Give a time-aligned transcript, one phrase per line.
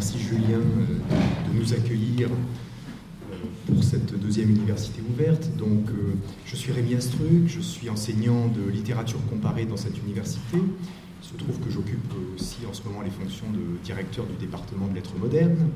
[0.00, 2.30] merci Julien de nous accueillir
[3.66, 5.54] pour cette deuxième université ouverte.
[5.58, 5.90] Donc,
[6.46, 10.56] je suis Rémi Astruc, je suis enseignant de littérature comparée dans cette université.
[10.56, 14.86] Il se trouve que j'occupe aussi en ce moment les fonctions de directeur du département
[14.86, 15.68] de lettres modernes.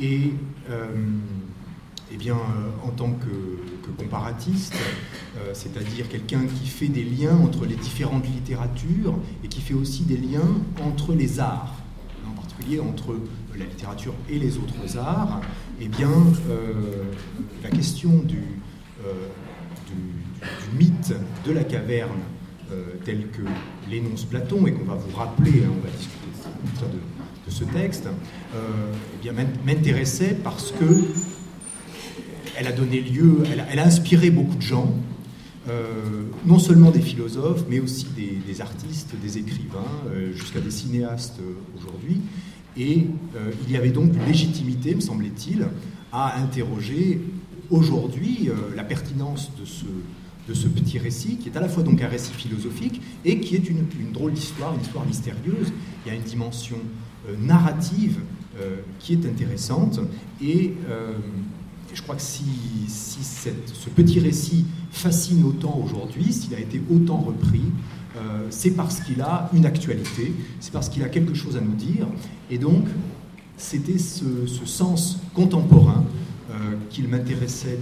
[0.00, 0.32] Et
[2.10, 4.76] eh bien, euh, en tant que, comparatiste,
[5.36, 10.04] euh, c'est-à-dire quelqu'un qui fait des liens entre les différentes littératures et qui fait aussi
[10.04, 11.74] des liens entre les arts,
[12.26, 13.16] en particulier entre
[13.58, 15.40] la littérature et les autres arts,
[15.80, 16.10] eh bien,
[16.50, 16.72] euh,
[17.62, 18.42] la question du,
[20.78, 21.14] mythe
[21.46, 22.20] de la caverne
[23.04, 23.42] tel que
[23.90, 26.26] l'énonce Platon et qu'on va vous rappeler, hein, on va discuter
[27.46, 28.08] de, ce texte,
[28.54, 29.34] eh bien
[29.66, 31.04] m'intéressait parce que
[32.56, 34.94] elle a donné lieu, elle a, inspiré beaucoup de gens,
[35.68, 41.40] euh, non seulement des philosophes, mais aussi des, artistes, des écrivains, euh, jusqu'à des cinéastes
[41.40, 42.20] euh, aujourd'hui.
[42.76, 43.06] Et
[43.66, 45.66] il y avait donc une légitimité, me semblait-il,
[46.12, 47.20] à interroger
[47.70, 49.84] aujourd'hui la pertinence de ce,
[50.48, 53.56] de ce petit récit, qui est à la fois donc un récit philosophique et qui
[53.56, 55.72] est une, une drôle d'histoire, une histoire mystérieuse.
[56.04, 56.78] Il y a une dimension
[57.40, 58.18] narrative
[58.98, 60.00] qui est intéressante
[60.42, 60.74] et
[61.94, 62.44] je crois que si,
[62.88, 67.62] ce petit récit fascine autant aujourd'hui, s'il a été autant repris,
[68.16, 71.74] euh, c'est parce qu'il a une actualité, c'est parce qu'il a quelque chose à nous
[71.74, 72.06] dire.
[72.50, 72.86] Et donc,
[73.56, 74.24] c'était ce,
[74.66, 76.04] sens contemporain
[76.50, 76.54] euh,
[76.90, 77.78] qu'il m'intéressait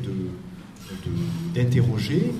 [1.55, 2.33] d'interroger,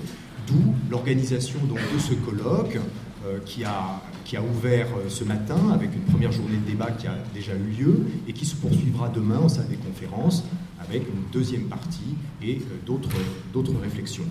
[0.47, 2.79] d'où l'organisation de ce colloque
[3.25, 7.07] euh, qui, a, qui a ouvert ce matin avec une première journée de débat qui
[7.07, 10.43] a déjà eu lieu et qui se poursuivra demain en salle des conférences
[10.79, 14.23] avec une deuxième partie et d'autres réflexions.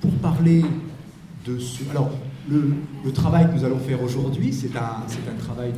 [0.00, 0.62] Pour parler
[1.90, 2.10] Alors,
[2.48, 5.04] le, travail que nous allons faire aujourd'hui, c'est un,
[5.38, 5.72] travail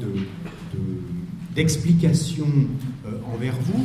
[1.55, 3.85] d'explication de, euh, envers vous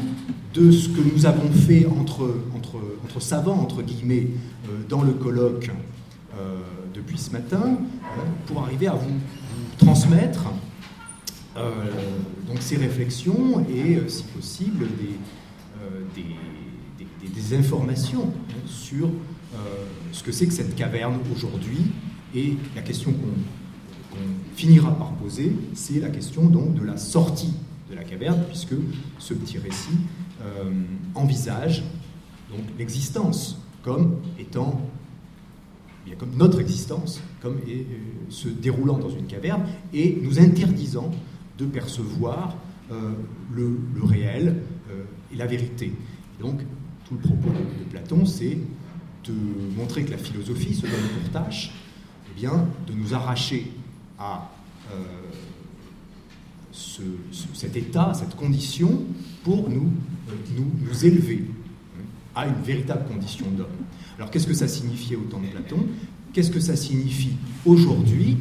[0.54, 4.28] de ce que nous avons fait entre, savants, entre guillemets,
[4.90, 5.72] dans le colloque
[6.94, 7.78] depuis ce matin,
[8.46, 9.14] pour arriver à vous
[9.78, 10.46] transmettre
[11.58, 11.72] euh,
[12.48, 14.86] donc ces réflexions et, euh, si possible,
[15.82, 16.26] euh, des,
[17.28, 18.32] des, informations
[18.66, 19.10] sur
[20.18, 21.80] ce que c'est que cette caverne aujourd'hui.
[22.36, 24.18] Et la question qu'on
[24.56, 27.54] finira par poser, c'est la question donc de la sortie
[27.90, 28.74] de la caverne, puisque
[29.20, 29.98] ce petit récit
[31.16, 31.84] envisage
[32.50, 34.82] donc l'existence comme étant
[36.06, 37.60] bien comme notre existence, comme
[38.30, 39.64] se déroulant dans une caverne
[39.94, 41.12] et nous interdisant
[41.58, 42.56] de percevoir
[42.92, 43.12] euh,
[43.54, 44.56] le, réel
[44.90, 45.04] euh,
[45.34, 45.92] et la vérité.
[46.40, 46.62] donc,
[47.06, 48.58] tout le propos de, Platon, c'est
[49.32, 51.72] de montrer que la philosophie se donne pour tâche
[52.30, 53.72] eh bien, de nous arracher
[54.20, 54.50] à
[54.92, 55.04] euh,
[57.54, 59.04] cet état, cette condition,
[59.44, 59.92] pour nous,
[60.56, 61.46] nous, nous élever
[61.98, 62.04] hein,
[62.36, 63.68] à une véritable condition d'homme.
[64.18, 65.86] Alors qu'est-ce que ça signifiait au temps de Platon?
[66.34, 68.38] Qu'est-ce que ça signifie aujourd'hui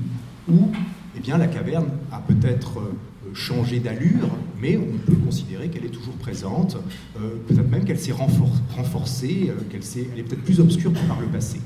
[0.49, 0.71] où
[1.17, 2.93] eh bien, la caverne a peut-être euh,
[3.35, 4.29] changé d'allure,
[4.61, 6.77] mais on peut considérer qu'elle est toujours présente,
[7.17, 9.81] euh, peut-être même qu'elle s'est renforcée, euh, qu'elle
[10.19, 11.61] est, peut-être plus obscure que par le passé.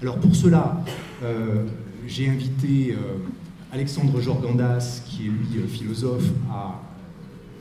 [0.00, 0.84] Alors pour cela,
[2.08, 2.96] j'ai invité
[3.72, 6.80] Alexandre Jorgandas, qui est lui philosophe, à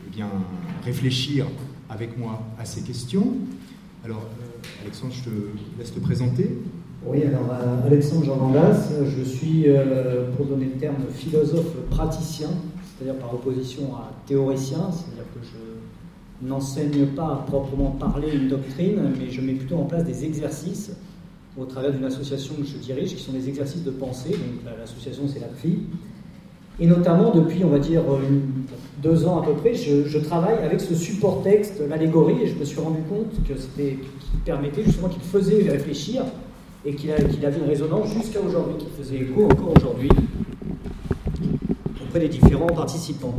[0.07, 0.27] eh bien,
[0.83, 1.45] réfléchir
[1.87, 3.35] avec moi à ces questions.
[4.03, 4.25] Alors,
[4.81, 5.35] Alexandre, je te
[5.77, 6.57] laisse te présenter.
[7.05, 12.49] Oui, alors euh, Alexandre Jean-Landas, je suis, euh, pour donner le terme, philosophe praticien,
[13.01, 19.01] c'est-à-dire par opposition à théoricien, c'est-à-dire que je n'enseigne pas à proprement parler une doctrine,
[19.19, 20.91] mais je mets plutôt en place des exercices
[21.57, 25.23] au travers d'une association que je dirige, qui sont des exercices de pensée, donc l'association
[25.27, 25.79] c'est la CRI.
[26.79, 28.03] Et notamment depuis, on va dire,
[29.01, 32.63] deux ans à peu près, je, travaille avec ce support texte, l'allégorie, et je me
[32.63, 36.23] suis rendu compte que c'était, qu'il permettait justement, qu'il faisait réfléchir
[36.85, 40.09] et qu'il avait une résonance jusqu'à aujourd'hui, qui faisait écho encore aujourd'hui
[42.11, 43.33] auprès des différents participants.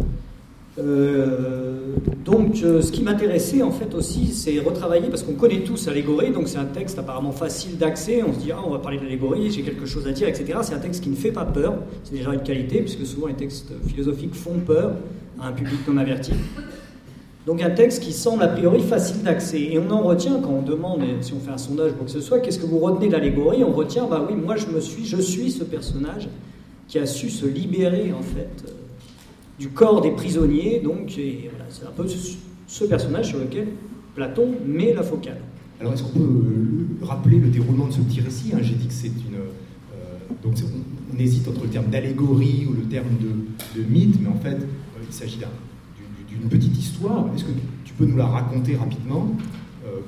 [0.79, 1.95] Euh,
[2.25, 6.31] donc, euh, ce qui m'intéressait en fait aussi, c'est retravailler, parce qu'on connaît tous l'allégorie,
[6.31, 8.23] donc c'est un texte apparemment facile d'accès.
[8.27, 10.61] On se dit, ah, on va parler de l'allégorie, j'ai quelque chose à dire, etc.
[10.63, 11.75] C'est un texte qui ne fait pas peur,
[12.05, 14.93] c'est déjà une qualité, puisque souvent les textes philosophiques font peur
[15.39, 16.33] à un public non averti.
[17.47, 19.61] Donc un texte qui semble a priori facile d'accès.
[19.61, 22.13] Et on en retient quand on demande, si on fait un sondage ou quoi que
[22.13, 23.63] ce soit, qu'est-ce que vous retenez de l'allégorie?
[23.65, 26.29] On retient, bah oui, moi je me suis, je suis ce personnage
[26.93, 28.73] qui a su se libérer en fait euh,
[29.59, 30.79] du corps des prisonniers.
[30.79, 31.19] Donc
[31.71, 33.69] c'est un peu ce, personnage sur lequel
[34.15, 35.41] Platon met la focale.
[35.81, 38.59] Alors est-ce qu'on peut euh, rappeler le déroulement de ce petit récit hein?
[38.61, 39.37] J'ai dit que c'est une...
[39.37, 40.53] Euh, donc
[41.15, 44.59] on, hésite entre le terme d'allégorie ou le terme de, mythe, mais en fait
[45.09, 45.49] il s'agit d'un
[46.29, 47.27] d'une petite histoire.
[47.35, 47.53] Est-ce que
[47.85, 49.35] tu peux nous la raconter rapidement?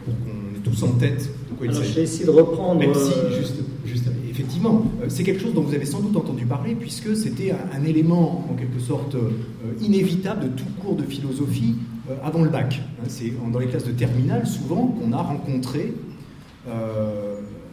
[0.05, 2.81] Pour qu'on ait tous en tête de quoi il s'agit Je vais essayer de reprendre.
[2.81, 6.75] Même si, juste, juste, effectivement, c'est quelque chose dont vous avez sans doute entendu parler,
[6.75, 9.17] puisque c'était un, élément, en quelque sorte,
[9.81, 11.75] inévitable de tout cours de philosophie
[12.23, 12.81] avant le bac.
[13.00, 15.94] Hein, c'est dans les classes de terminale, souvent, qu'on a rencontré,
[16.67, 16.71] en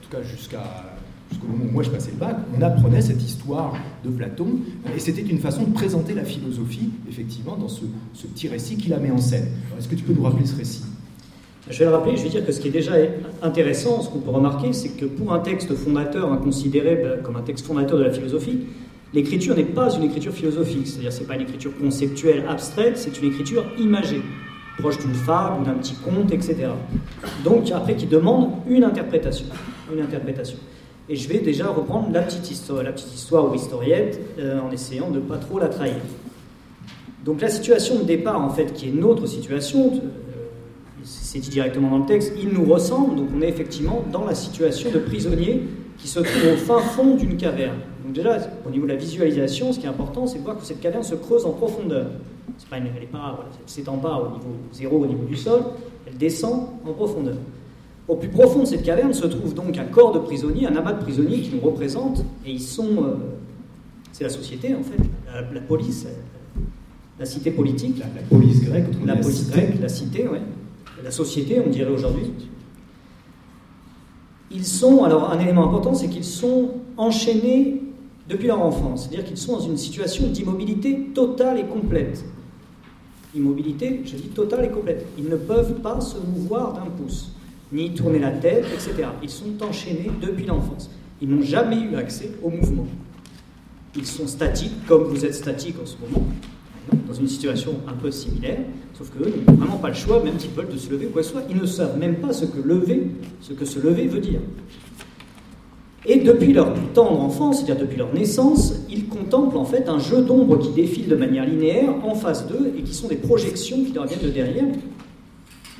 [0.01, 0.91] tout cas jusqu'à
[1.31, 4.59] jusqu'au moment où moi je passais le bac, on apprenait cette histoire de Platon,
[4.95, 7.85] et c'était une façon de présenter la philosophie, effectivement, dans ce,
[8.33, 9.47] petit récit qu'il a mis en scène.
[9.77, 10.83] Est-ce que tu peux nous rappeler ce récit?
[11.71, 12.93] Je vais le rappeler, je vais dire que ce qui est déjà
[13.41, 17.65] intéressant, ce qu'on peut remarquer, c'est que pour un texte fondateur, considéré comme un texte
[17.65, 18.59] fondateur de la philosophie,
[19.13, 23.29] l'écriture n'est pas une écriture philosophique, c'est-à-dire c'est pas une écriture conceptuelle abstraite, c'est une
[23.29, 24.21] écriture imagée,
[24.79, 26.67] proche d'une fable d'un petit conte, etc.
[27.45, 29.45] Donc après qui demande une interprétation,
[29.93, 30.57] une interprétation.
[31.09, 34.71] Et je vais déjà reprendre la petite histoire, la petite histoire ou historiette euh, en
[34.71, 35.95] essayant de ne pas trop la trahir.
[37.25, 39.91] Donc la situation de départ, en fait, qui est notre situation,
[41.31, 44.35] c'est dit directement dans le texte, il nous ressemble, donc on est effectivement dans la
[44.35, 45.63] situation de prisonnier
[45.97, 47.77] qui se trouve au fin fond d'une caverne.
[48.03, 48.37] Donc déjà,
[48.67, 51.03] au niveau de la visualisation, ce qui est important, c'est de voir que cette caverne
[51.03, 52.07] se creuse en profondeur.
[52.69, 52.89] Pas elle ne
[53.65, 55.61] s'étend pas au niveau zéro, au niveau du sol,
[56.05, 57.37] elle descend en profondeur.
[58.09, 60.91] Au plus profond de cette caverne se trouve donc un corps de prisonniers, un amas
[60.91, 63.05] de prisonniers qui nous représentent, et ils sont.
[63.05, 63.15] Euh,
[64.11, 65.01] c'est la société en fait,
[65.53, 66.05] la, police,
[67.17, 67.99] la, cité politique.
[67.99, 70.41] La, police grecque, la, police grecque, la cité, ouais.
[71.03, 72.31] La société, on dirait aujourd'hui.
[74.51, 77.81] Ils sont, alors un élément important, c'est qu'ils sont enchaînés
[78.29, 82.23] depuis leur enfance, c'est-à-dire qu'ils sont dans une situation d'immobilité totale et complète.
[83.33, 85.05] Immobilité, je dis totale et complète.
[85.17, 87.31] Ils ne peuvent pas se mouvoir d'un pouce
[87.71, 89.07] ni tourner la tête, etc.
[89.23, 90.89] Ils sont enchaînés depuis l'enfance.
[91.21, 92.87] Ils n'ont jamais eu accès au mouvement.
[93.95, 96.25] Ils sont statiques, comme vous êtes statique en ce moment,
[97.07, 98.59] dans une situation un peu similaire,
[98.97, 101.21] sauf qu'eux n'ont vraiment pas le choix, même s'ils veulent de se lever ou quoi
[101.21, 101.43] que ce soit.
[101.49, 103.07] Ils ne savent même pas ce que lever,
[103.41, 104.39] ce que se lever veut dire.
[106.05, 110.23] Et depuis leur tendre enfance, c'est-à-dire depuis leur naissance, ils contemplent en fait un jeu
[110.23, 113.93] d'ombre qui défile de manière linéaire en face d'eux et qui sont des projections qui
[113.93, 114.65] leur viennent de derrière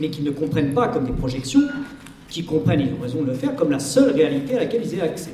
[0.02, 1.62] mais qui ne comprennent pas comme des projections,
[2.28, 4.96] qui comprennent, ils ont raison de le faire, comme la seule réalité à laquelle ils
[4.96, 5.32] aient accès.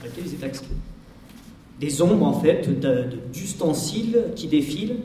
[0.00, 0.64] À laquelle ils aient accès.
[1.80, 2.68] Des ombres, en fait,
[3.32, 4.96] d'ustensiles qui défilent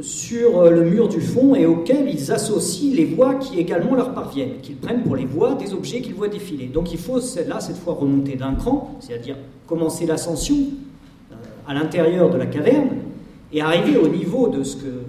[0.00, 4.60] sur le mur du fond et auxquels ils associent les voix qui également leur parviennent,
[4.62, 6.66] qu'ils prennent pour les voix des objets qu'ils voient défiler.
[6.66, 9.36] Donc il faut là, cette fois, remonter d'un cran, c'est-à-dire
[9.66, 10.56] commencer l'ascension
[11.30, 11.34] euh,
[11.66, 12.88] à l'intérieur de la caverne
[13.52, 15.02] et arriver au niveau de ce que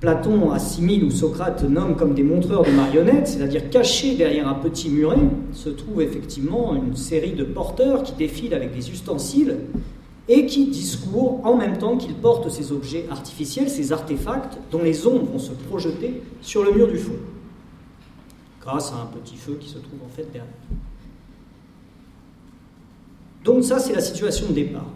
[0.00, 4.88] Platon assimile ou Socrate nomme comme des montreurs de marionnettes, c'est-à-dire cachés derrière un petit
[4.90, 5.18] muret,
[5.52, 9.56] se trouve effectivement une série de porteurs qui défilent avec des ustensiles
[10.28, 15.06] et qui discourent en même temps qu'ils portent ces objets artificiels, ces artefacts dont les
[15.06, 17.16] ombres vont se projeter sur le mur du fond,
[18.60, 20.46] grâce à un petit feu qui se trouve en fait derrière.
[23.44, 24.86] Donc ça, c'est la situation de départ.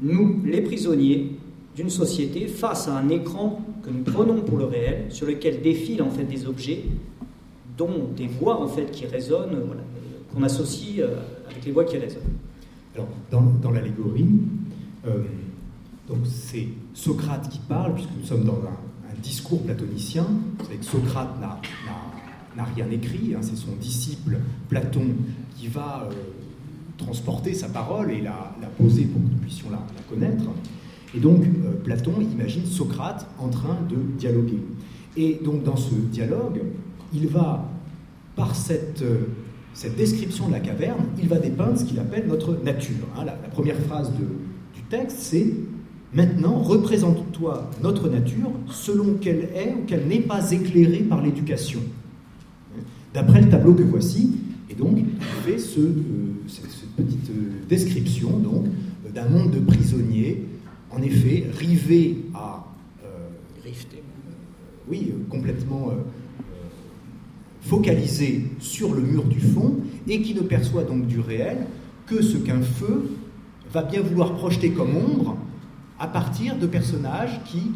[0.00, 1.31] Nous, les prisonniers,
[1.76, 6.02] d'une société face à un écran que nous prenons pour le réel, sur lequel défilent
[6.02, 6.84] en fait des objets,
[7.78, 9.58] dont des voix en fait qui résonnent,
[10.32, 11.16] qu'on associe euh,
[11.50, 12.22] avec les voix qui résonnent.
[12.94, 14.28] Alors, dans, dans l'allégorie,
[15.06, 15.22] euh,
[16.08, 18.76] donc c'est Socrate qui parle, puisque nous sommes dans un,
[19.22, 20.26] discours platonicien.
[20.58, 24.36] Vous savez que Socrate n'a rien écrit, hein, c'est son disciple
[24.68, 25.06] Platon
[25.56, 26.14] qui va euh,
[26.98, 30.42] transporter sa parole et la, la, poser pour que nous puissions la, la connaître.
[31.14, 34.60] Et donc, euh, Platon imagine Socrate en train de dialoguer.
[35.16, 36.62] Et donc, dans ce dialogue,
[37.14, 37.68] il va,
[38.34, 39.26] par cette, euh,
[39.74, 43.06] cette description de la caverne, il va dépeindre ce qu'il appelle notre nature.
[43.16, 43.24] Hein.
[43.24, 45.52] la, première phrase du texte, c'est
[46.14, 51.80] Maintenant, représente-toi notre nature selon qu'elle est ou qu'elle n'est pas éclairée par l'éducation.
[53.14, 54.32] D'après le tableau que voici,
[54.68, 55.06] et donc, il
[55.42, 55.92] fait ce, euh,
[56.48, 56.66] cette,
[56.96, 57.30] petite
[57.66, 58.42] description
[59.14, 60.42] d'un monde de prisonniers
[60.92, 62.64] en effet, rivé à.
[63.04, 63.70] Euh,
[64.88, 65.94] oui, complètement euh,
[67.62, 69.76] focalisé sur le mur du fond
[70.08, 71.66] et qui ne perçoit donc du réel
[72.06, 73.10] que ce qu'un feu
[73.72, 75.38] va bien vouloir projeter comme ombre
[75.98, 77.70] à partir de personnages qui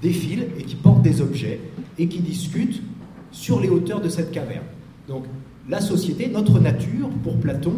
[0.00, 1.60] défilent et qui portent des objets
[1.98, 2.82] et qui discutent
[3.30, 4.64] sur les hauteurs de cette caverne.
[5.06, 5.24] Donc
[5.68, 7.74] la société, notre nature, pour Platon,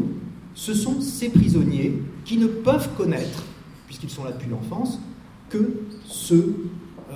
[0.54, 3.44] ce sont ces prisonniers qui ne peuvent connaître
[3.92, 4.98] puisqu'ils sont là depuis l'enfance,
[5.50, 7.14] que euh,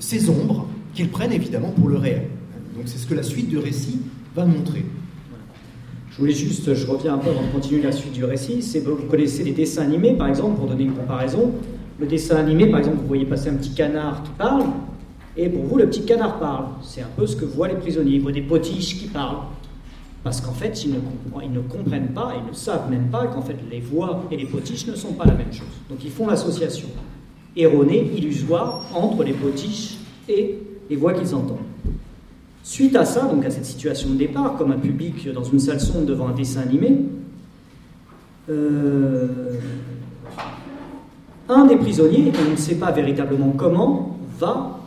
[0.00, 2.26] ces ombres qu'ils prennent évidemment pour le réel.
[2.76, 4.00] Donc c'est ce que la suite du récit
[4.36, 4.84] va montrer.
[6.10, 8.80] Je voulais juste, je reviens un peu avant de continuer la suite du récit, c'est
[8.80, 11.52] vous connaissez les dessins animés par exemple, pour donner une comparaison,
[11.98, 14.64] le dessin animé, par exemple, vous voyez passer un petit canard qui parle,
[15.38, 16.66] et pour vous, le petit canard parle.
[16.82, 18.16] C'est un peu ce que voient les prisonniers.
[18.16, 19.44] Ils voient des potiches qui parlent.
[20.22, 23.80] Parce qu'en fait, ils ne, comprennent pas, ils ne savent même pas qu'en fait, les
[23.80, 25.66] voix et les potiches ne sont pas la même chose.
[25.88, 26.88] Donc ils font l'association
[27.56, 29.96] erronée, illusoire, entre les potiches
[30.28, 30.58] et
[30.88, 31.58] les voix qu'ils entendent.
[32.62, 35.80] Suite à ça, donc à cette situation de départ, comme un public dans une salle
[35.80, 36.98] sombre devant un dessin animé,
[38.50, 39.54] euh,
[41.48, 44.80] un des prisonniers, on ne sait pas véritablement comment, va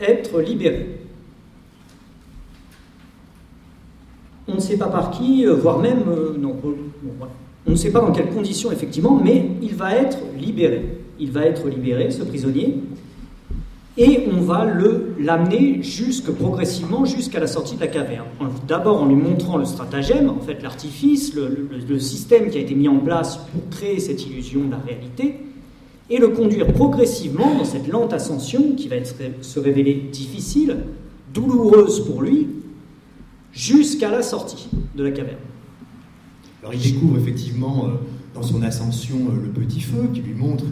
[0.00, 0.93] être libéré.
[4.46, 6.56] On ne sait pas par qui, euh, voire même, euh, non,
[7.66, 10.98] on ne sait pas dans quelles conditions effectivement, mais il va être libéré.
[11.18, 12.80] Il va être libéré, ce prisonnier,
[13.96, 14.66] et on va
[15.20, 18.26] l'amener jusque progressivement jusqu'à la sortie de la caverne.
[18.66, 22.88] D'abord en lui montrant le stratagème, en fait l'artifice, le, système qui a été mis
[22.88, 25.36] en place pour créer cette illusion de la réalité,
[26.10, 28.96] et le conduire progressivement dans cette lente ascension qui va
[29.40, 30.78] se révéler difficile,
[31.32, 32.48] douloureuse pour lui,
[33.54, 35.38] jusqu'à la sortie de la caverne.
[36.62, 37.90] Alors il découvre effectivement euh,
[38.34, 40.64] dans son ascension euh, le petit feu qui lui montre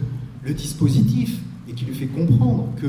[0.43, 2.87] le dispositif et qui lui fait comprendre que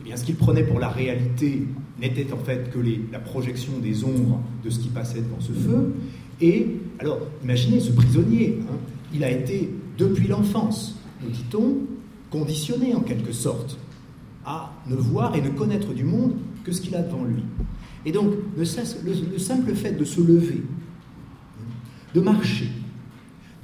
[0.00, 1.66] eh bien, ce qu'il prenait pour la réalité
[2.00, 2.78] n'était en fait que
[3.12, 5.94] la projection des ombres de ce qui passait devant ce feu.
[6.40, 8.76] Et alors, imaginez ce prisonnier, hein,
[9.12, 11.78] il a été depuis l'enfance, nous dit-on,
[12.30, 13.78] conditionné en quelque sorte
[14.44, 17.42] à ne voir et ne connaître du monde que ce qu'il a devant lui.
[18.06, 18.64] Et donc, le,
[19.32, 20.62] le simple fait de se lever,
[22.14, 22.70] de marcher,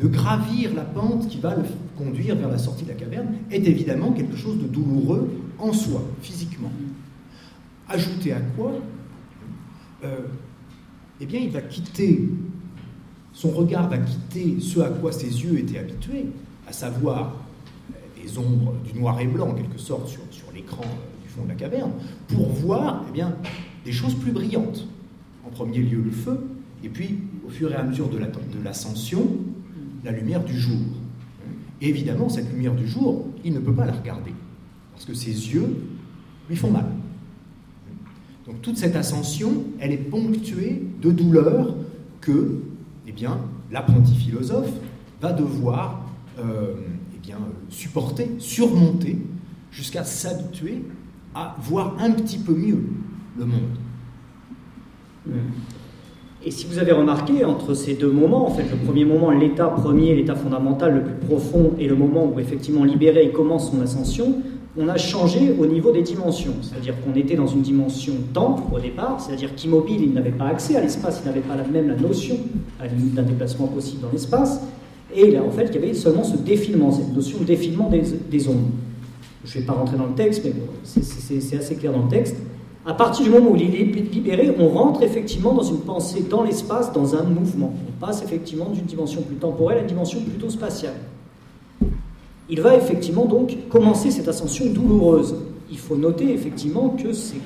[0.01, 1.63] de gravir la pente qui va le
[1.97, 6.03] conduire vers la sortie de la caverne est évidemment quelque chose de douloureux en soi,
[6.21, 6.73] physiquement.
[7.89, 8.73] Ajouté à quoi
[10.05, 10.19] euh,
[11.21, 12.29] Eh bien, il va quitter,
[13.33, 16.27] son regard va quitter ce à quoi ses yeux étaient habitués,
[16.67, 17.37] à savoir
[18.21, 21.45] les ombres du noir et blanc, en quelque sorte, sur, sur l'écran euh, du fond
[21.45, 21.93] de la caverne,
[22.29, 23.37] pour voir eh bien,
[23.85, 24.87] des choses plus brillantes.
[25.47, 26.39] En premier lieu, le feu,
[26.85, 28.19] et puis, au fur et à mesure de
[28.63, 29.27] l'ascension,
[30.05, 30.81] la lumière du jour.
[31.81, 34.33] Et évidemment, cette lumière du jour, il ne peut pas la regarder,
[34.93, 35.77] parce que ses yeux
[36.49, 36.87] lui font mal.
[38.47, 41.77] Donc toute cette ascension, elle est ponctuée de douleurs
[42.21, 42.61] que
[43.07, 43.39] eh bien,
[43.71, 44.73] l'apprenti philosophe
[45.21, 46.05] va devoir
[46.39, 46.75] euh,
[47.15, 49.19] eh bien, supporter, surmonter,
[49.71, 50.83] jusqu'à s'habituer
[51.35, 52.85] à voir un petit peu mieux
[53.39, 55.37] le monde.
[56.45, 59.69] Et si vous avez remarqué, entre ces deux moments, en fait, le premier moment, l'état
[59.69, 64.35] premier, l'état fondamental le plus profond, et le moment où effectivement libéré, commence son ascension,
[64.77, 66.55] on a changé au niveau des dimensions.
[66.63, 70.75] C'est-à-dire qu'on était dans une dimension temps au départ, c'est-à-dire qu'immobile, il n'avait pas accès
[70.75, 72.37] à l'espace, il n'avait pas la même la notion,
[72.81, 74.61] d'un déplacement possible dans l'espace,
[75.15, 78.03] et là, en fait, il y avait seulement ce défilement, cette notion de défilement des,
[78.31, 78.71] des ondes.
[79.45, 82.37] Je ne vais pas rentrer dans le texte, mais c'est assez clair dans le texte.
[82.85, 86.43] À partir du moment où il est libéré, on rentre effectivement dans une pensée dans
[86.43, 87.73] l'espace, dans un mouvement.
[87.89, 90.97] On passe effectivement d'une dimension plus temporelle à une dimension plutôt spatiale.
[92.49, 95.37] Il va effectivement donc commencer cette ascension douloureuse.
[95.71, 97.37] Il faut noter effectivement que c'est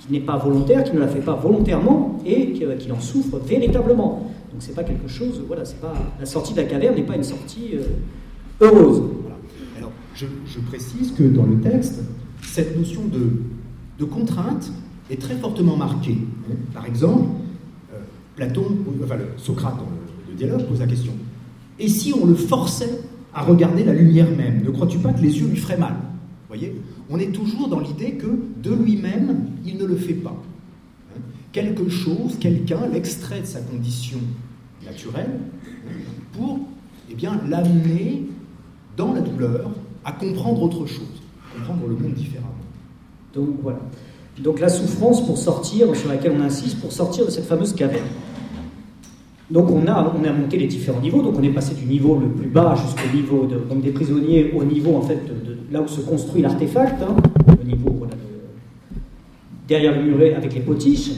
[0.00, 4.30] qu'il n'est pas volontaire, qu'il ne la fait pas volontairement et qu'il en souffre véritablement.
[4.52, 7.16] Donc c'est pas quelque chose, voilà, c'est pas la sortie de la caverne n'est pas
[7.16, 7.82] une sortie euh,
[8.60, 9.02] heureuse.
[9.76, 12.02] Alors je précise que dans le texte,
[12.42, 13.30] cette notion de
[14.02, 14.72] de contrainte
[15.10, 16.18] est très fortement marquée.
[16.74, 17.30] Par exemple,
[17.94, 17.98] euh,
[18.34, 18.66] Platon,
[19.02, 19.86] enfin Socrate dans
[20.30, 21.12] le, dialogue pose la question
[21.78, 23.00] et si on le forçait
[23.34, 25.94] à regarder la lumière même, ne crois-tu pas que les yeux lui feraient mal?
[26.48, 26.80] Voyez?
[27.10, 28.26] On est toujours dans l'idée que
[28.62, 30.36] de lui-même, il ne le fait pas.
[31.52, 34.18] Quelque chose, quelqu'un l'extrait de sa condition
[34.84, 35.38] naturelle
[36.32, 36.60] pour
[37.10, 38.22] eh bien, l'amener
[38.96, 39.70] dans la douleur
[40.04, 41.22] à comprendre autre chose,
[41.54, 42.61] comprendre le monde différemment.
[43.34, 43.80] Donc voilà.
[44.38, 48.06] Donc la souffrance pour sortir, sur laquelle on insiste, pour sortir de cette fameuse caverne.
[49.50, 52.18] Donc on a, on a monté les différents niveaux, donc on est passé du niveau
[52.18, 55.20] le plus bas jusqu'au niveau de, donc des prisonniers, au niveau en fait
[55.70, 57.16] là où se construit l'artefact, hein,
[57.58, 58.06] le niveau
[59.68, 61.12] derrière le muret avec les potiches,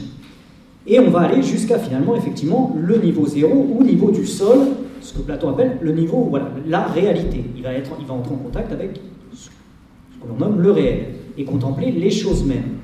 [0.85, 4.59] et on va aller jusqu'à finalement effectivement le niveau zéro ou niveau du sol,
[5.01, 7.43] ce que Platon appelle le niveau, voilà, la réalité.
[7.55, 8.99] Il va, être, il va entrer en contact avec
[9.33, 11.05] ce que l'on nomme le réel
[11.37, 12.79] et contempler les choses mêmes.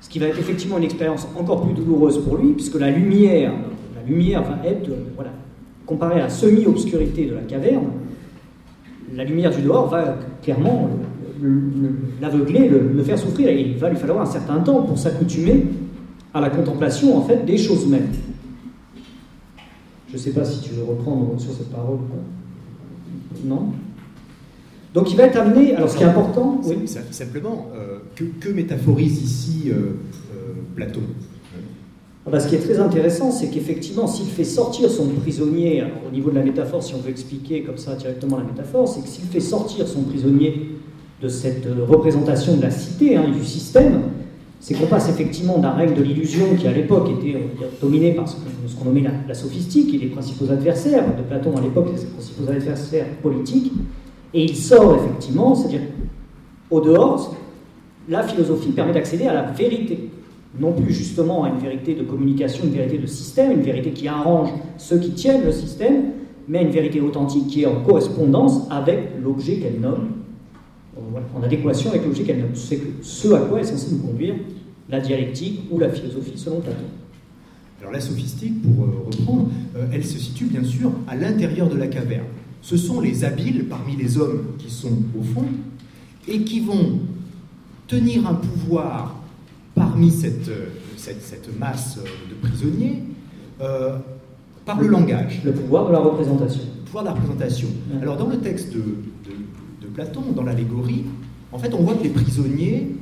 [0.00, 3.52] Ce qui va être effectivement une expérience encore plus douloureuse pour lui, puisque la lumière,
[3.96, 5.30] la lumière va être, voilà,
[5.86, 7.86] comparée à la semi-obscurité de la caverne,
[9.14, 10.90] la lumière du dehors va clairement
[12.20, 15.64] l'aveugler, le, faire souffrir, et il va lui falloir un certain temps pour s'accoutumer
[16.32, 18.08] à la contemplation en fait des choses mêmes.
[20.08, 21.98] Je ne sais pas si tu veux reprendre sur cette parole.
[23.44, 23.72] Non?
[24.94, 26.76] Donc il va être amené, alors ce qui est important, oui.
[27.10, 31.00] Simplement, euh, que, métaphorise ici euh, euh, Platon.
[32.26, 36.14] Ah bah, Ce qui est très intéressant, c'est qu'effectivement, s'il fait sortir son prisonnier, au
[36.14, 39.08] niveau de la métaphore, si on veut expliquer comme ça directement la métaphore, c'est que
[39.08, 40.70] s'il fait sortir son prisonnier
[41.20, 44.00] de cette représentation de la cité, hein, du système,
[44.60, 47.36] c'est qu'on passe effectivement d'un règne de l'illusion qui à l'époque était
[47.82, 48.36] dominé par ce
[48.78, 51.04] qu'on nommait la, la, sophistique et les principaux adversaires.
[51.16, 53.72] De Platon à l'époque, les principaux adversaires politiques,
[54.34, 55.82] et il sort effectivement, c'est-à-dire
[56.70, 57.36] au dehors,
[58.08, 60.10] la philosophie permet d'accéder à la vérité.
[60.58, 64.08] Non plus justement à une vérité de communication, une vérité de système, une vérité qui
[64.08, 66.04] arrange ceux qui tiennent le système,
[66.48, 70.08] mais à une vérité authentique qui est en correspondance avec l'objet qu'elle nomme,
[71.34, 72.54] en adéquation avec l'objet qu'elle nomme.
[72.54, 74.34] C'est ce à quoi est censé nous conduire
[74.88, 76.84] la dialectique ou la philosophie selon Platon.
[77.80, 81.76] Alors la sophistique, pour euh, reprendre, euh, elle se situe bien sûr à l'intérieur de
[81.76, 82.24] la caverne
[82.64, 85.44] ce sont les habiles parmi les hommes qui sont au fond
[86.26, 86.98] et qui vont
[87.86, 89.16] tenir un pouvoir
[89.74, 90.50] parmi cette,
[90.96, 93.02] cette, masse de prisonniers
[93.60, 93.98] euh,
[94.64, 95.42] par le langage.
[95.44, 96.62] Le pouvoir de la représentation.
[96.78, 97.68] Le pouvoir de la représentation.
[98.00, 101.04] Alors dans le texte de, de, Platon, dans l'allégorie,
[101.52, 102.96] en fait on voit que les prisonniers,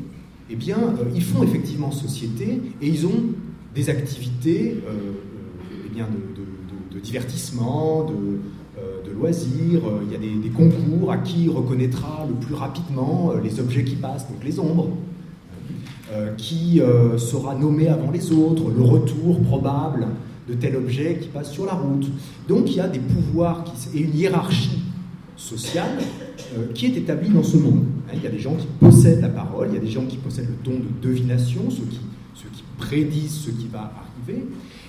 [0.50, 3.30] eh bien, euh, ils font effectivement société et ils ont
[3.74, 5.12] des activités euh,
[5.86, 8.40] eh bien, de, de divertissement, de,
[9.12, 13.60] loisirs, euh, il y a des, concours à qui reconnaîtra le plus rapidement euh, les
[13.60, 14.90] objets qui passent, donc les ombres,
[16.12, 16.80] euh, qui
[17.16, 20.08] sera nommé avant les autres, le retour probable
[20.48, 22.06] de tel objet qui passe sur la route.
[22.48, 23.64] Donc il y a des pouvoirs
[23.94, 24.82] et une hiérarchie
[25.36, 25.98] sociale
[26.74, 27.84] qui est établie dans ce monde.
[28.08, 30.04] Hein, il y a des gens qui possèdent la parole, il y a des gens
[30.04, 32.00] qui possèdent le don de devination, qui,
[32.34, 33.92] ceux qui prédisent ce qui va
[34.26, 34.44] arriver.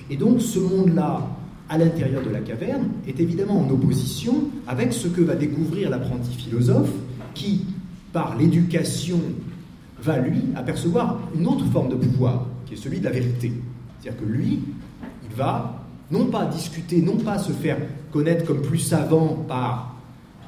[0.10, 1.22] Et donc ce monde-là,
[1.70, 6.34] à l'intérieur de la caverne est évidemment en opposition avec ce que va découvrir l'apprenti
[6.34, 6.92] philosophe
[7.34, 7.66] qui,
[8.12, 9.20] par l'éducation,
[10.02, 13.54] va lui apercevoir une autre forme de pouvoir, qui est celui de la vérité.
[14.00, 14.60] C'est-à-dire que lui,
[15.24, 17.78] il va non pas discuter, non pas se faire
[18.12, 19.96] connaître comme plus savant par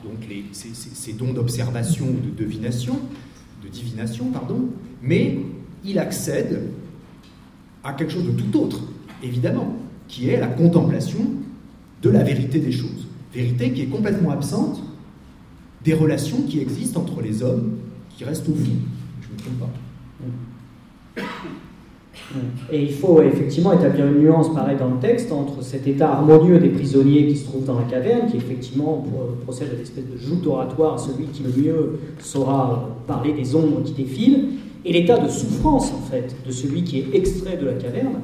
[0.03, 2.99] donc les, ses, dons d'observation ou de divination,
[3.63, 4.69] de divination, pardon,
[5.01, 5.39] mais
[5.83, 6.69] il accède
[7.83, 8.81] à quelque chose de tout autre,
[9.23, 9.75] évidemment
[10.07, 11.19] qui est la contemplation
[12.01, 13.07] de la vérité des choses.
[13.33, 14.81] Vérité qui est complètement absente
[15.83, 17.77] des relations qui existent entre les hommes
[18.17, 18.71] qui restent au fond.
[19.21, 19.69] Je ne me trompe pas.
[22.71, 26.59] Et il faut effectivement établir une nuance, pareil, dans le texte, entre cet état harmonieux
[26.59, 29.05] des prisonniers qui se trouvent dans la caverne, qui effectivement
[29.43, 33.55] procède à une espèce de joute oratoire à celui qui le mieux saura parler des
[33.55, 34.45] ombres qui défilent,
[34.83, 38.21] et l'état de souffrance, en fait, de celui qui est extrait de la caverne,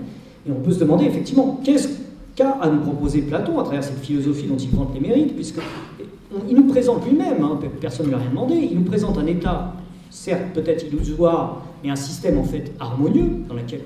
[0.48, 1.90] et on peut se demander effectivement qu'est-ce
[2.36, 6.56] qu'a à nous proposer Platon à travers cette philosophie dont il vante les mérites, puisqu'il
[6.56, 9.76] nous présente lui-même, hein, personne ne lui a rien demandé, il nous présente un état,
[10.10, 13.82] certes peut-être illusoire, mais un système en fait harmonieux, dans lequel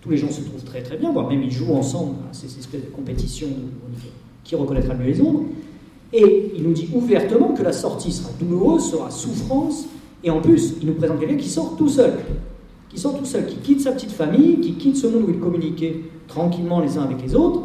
[0.00, 2.46] tous les gens se trouvent très très bien, voire même ils jouent ensemble à ces
[2.58, 3.48] espèces de compétitions
[4.44, 5.44] qui reconnaîtra mieux les ombres.
[6.12, 9.86] Et il nous dit ouvertement que la sortie sera douloureuse, sera souffrance,
[10.22, 12.12] et en plus, il nous présente quelqu'un qui sort tout seul
[12.96, 15.38] qui sont tout seuls, qui quittent sa petite famille, qui quittent ce monde où ils
[15.38, 17.60] communiquaient tranquillement les uns avec les autres,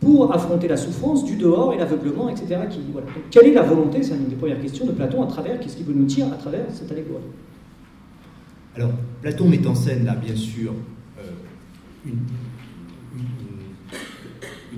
[0.00, 2.58] pour affronter la souffrance du dehors et l'aveuglement, etc.
[3.30, 5.86] Quelle est la volonté, c'est une des premières questions de Platon, à travers, qu'est-ce qu'il
[5.86, 7.22] veut nous dire à travers cette allégorie?
[8.74, 8.90] Alors,
[9.22, 10.72] Platon met en scène là, bien sûr,
[11.20, 11.30] euh,
[12.04, 12.18] une,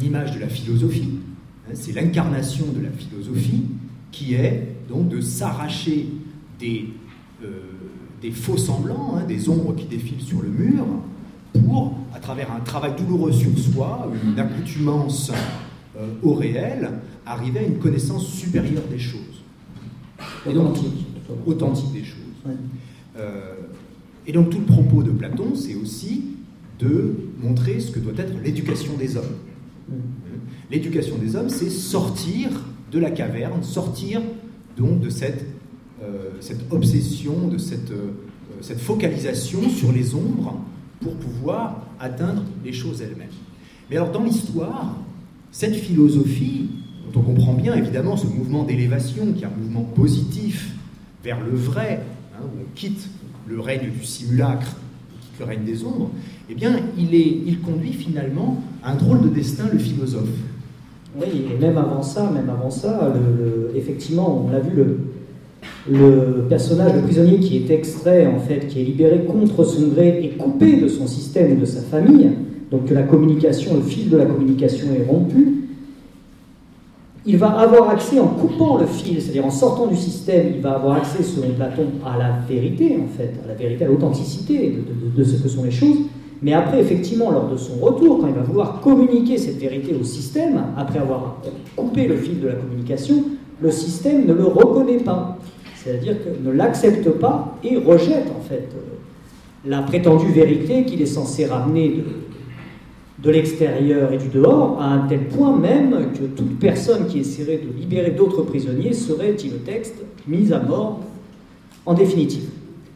[0.05, 1.19] image de la philosophie,
[1.67, 3.65] hein, c'est l'incarnation de la philosophie,
[4.11, 6.09] qui est donc de s'arracher
[6.59, 6.91] des...
[7.43, 7.72] Euh,
[8.23, 10.85] des faux semblants, hein, des ombres qui défilent sur le mur,
[11.53, 15.31] pour, à travers un travail douloureux sur soi, une accoutumance
[15.99, 16.91] euh, au réel,
[17.27, 19.43] arriver à une connaissance supérieure des choses.
[20.49, 20.77] Et donc,
[21.47, 22.19] authentique des choses.
[23.19, 23.55] Euh,
[24.27, 26.37] et donc tout le propos de Platon, c'est aussi
[26.79, 29.25] de montrer ce que doit être l'éducation des hommes.
[30.71, 32.51] L'éducation des hommes, c'est sortir
[32.91, 34.23] de la caverne, sortir
[34.77, 35.45] donc de cette
[36.41, 38.11] cette obsession, de cette, euh,
[38.61, 40.61] cette focalisation sur les ombres
[41.01, 43.29] pour pouvoir atteindre les choses elles-mêmes.
[43.91, 44.97] Mais alors dans l'histoire,
[45.51, 46.69] cette philosophie,
[47.13, 50.75] dont on comprend bien évidemment ce mouvement d'élévation, qui est un mouvement positif
[51.23, 52.03] vers le vrai,
[52.35, 53.09] hein, où on quitte
[53.47, 54.77] le règne du simulacre,
[55.15, 56.11] on quitte le règne des ombres,
[56.51, 60.29] eh bien il, est, il conduit finalement à un drôle de destin, le philosophe.
[61.15, 63.13] Oui, et même avant ça, même avant ça,
[63.77, 64.99] effectivement, on l'a vu, le,
[65.91, 70.21] le personnage, le prisonnier qui est extrait, en fait, qui est libéré contre son gré
[70.23, 72.31] et coupé de son système de sa famille,
[72.71, 75.63] donc que la communication, le fil de la communication est rompu,
[77.25, 80.73] il va avoir accès en coupant le fil, c'est-à-dire en sortant du système, il va
[80.73, 84.79] avoir accès, selon Platon, à la vérité, en fait, à la vérité, à l'authenticité
[85.17, 85.99] de, ce que sont les choses.
[86.43, 90.03] Mais après, effectivement, lors de son retour, quand il va vouloir communiquer cette vérité au
[90.03, 91.37] système, après avoir
[91.77, 93.23] coupé le fil de la communication,
[93.61, 95.39] le système ne le reconnaît pas.
[95.83, 98.69] C'est-à-dire que ne l'accepte pas et rejette, en fait,
[99.65, 102.05] la prétendue vérité qu'il est censé ramener de,
[103.23, 107.59] de l'extérieur et du dehors, à un tel point même que toute personne qui essaierait
[107.59, 109.95] de libérer d'autres prisonniers serait, dit le texte,
[110.27, 111.01] mise à mort
[111.87, 112.49] en définitive.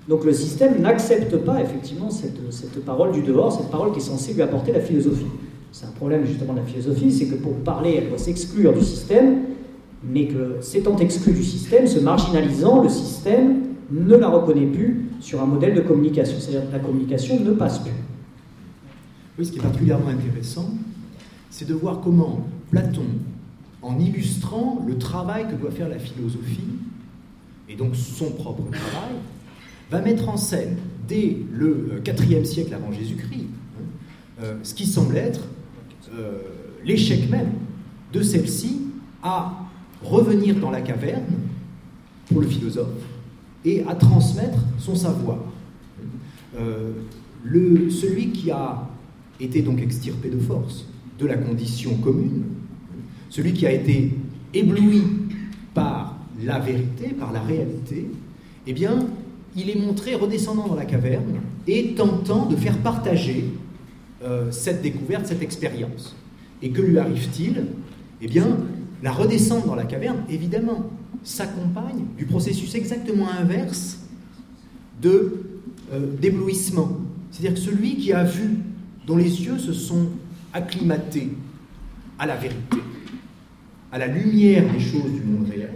[0.09, 4.03] Donc le système n'accepte pas effectivement cette, cette, parole du dehors, cette parole qui est
[4.03, 5.27] censée lui apporter la philosophie.
[5.73, 8.83] C'est un problème justement de la philosophie, c'est que pour parler, elle doit s'exclure du
[8.85, 9.39] système,
[10.09, 15.43] mais que s'étant exclue du système, se marginalisant, le système ne la reconnaît plus sur
[15.43, 16.37] un modèle de communication.
[16.39, 17.93] C'est-à-dire la communication ne passe plus.
[19.39, 20.71] Oui, ce qui est particulièrement intéressant,
[21.51, 23.07] c'est de voir comment Platon,
[23.83, 26.61] en illustrant le travail que doit faire la philosophie,
[27.69, 29.17] et donc son propre travail,
[29.91, 33.47] va mettre en scène, dès le IVe siècle avant Jésus-Christ,
[33.79, 33.83] hein,
[34.43, 35.43] euh, ce qui semble être
[36.13, 36.39] euh,
[36.85, 37.53] l'échec même
[38.13, 38.81] de celle-ci
[39.23, 39.66] à
[40.03, 41.35] revenir dans la caverne
[42.29, 42.89] pour le philosophe
[43.65, 45.39] et à transmettre son savoir.
[46.59, 46.93] Euh,
[47.45, 48.89] le, celui qui a
[49.41, 50.87] était donc extirpé de force
[51.19, 52.45] de la condition commune,
[53.29, 54.15] celui qui a été
[54.55, 55.03] ébloui
[55.75, 58.09] par la vérité, par la réalité,
[58.67, 59.07] eh bien,
[59.57, 63.45] il est montré redescendant dans la caverne et tentant de faire partager
[64.23, 66.15] euh, cette découverte, cette expérience.
[66.63, 67.67] Et que lui arrive-t-il?
[68.21, 68.59] Eh bien,
[69.03, 70.91] la redescente dans la caverne, évidemment,
[71.23, 73.99] s'accompagne du processus exactement inverse
[75.03, 75.47] de
[75.93, 76.89] euh, d'éblouissement.
[77.31, 78.57] C'est-à-dire que celui qui a vu
[79.07, 80.09] dont les yeux se sont
[80.53, 81.31] acclimatés
[82.19, 82.79] à la vérité,
[83.93, 85.71] à la lumière des choses du monde réel,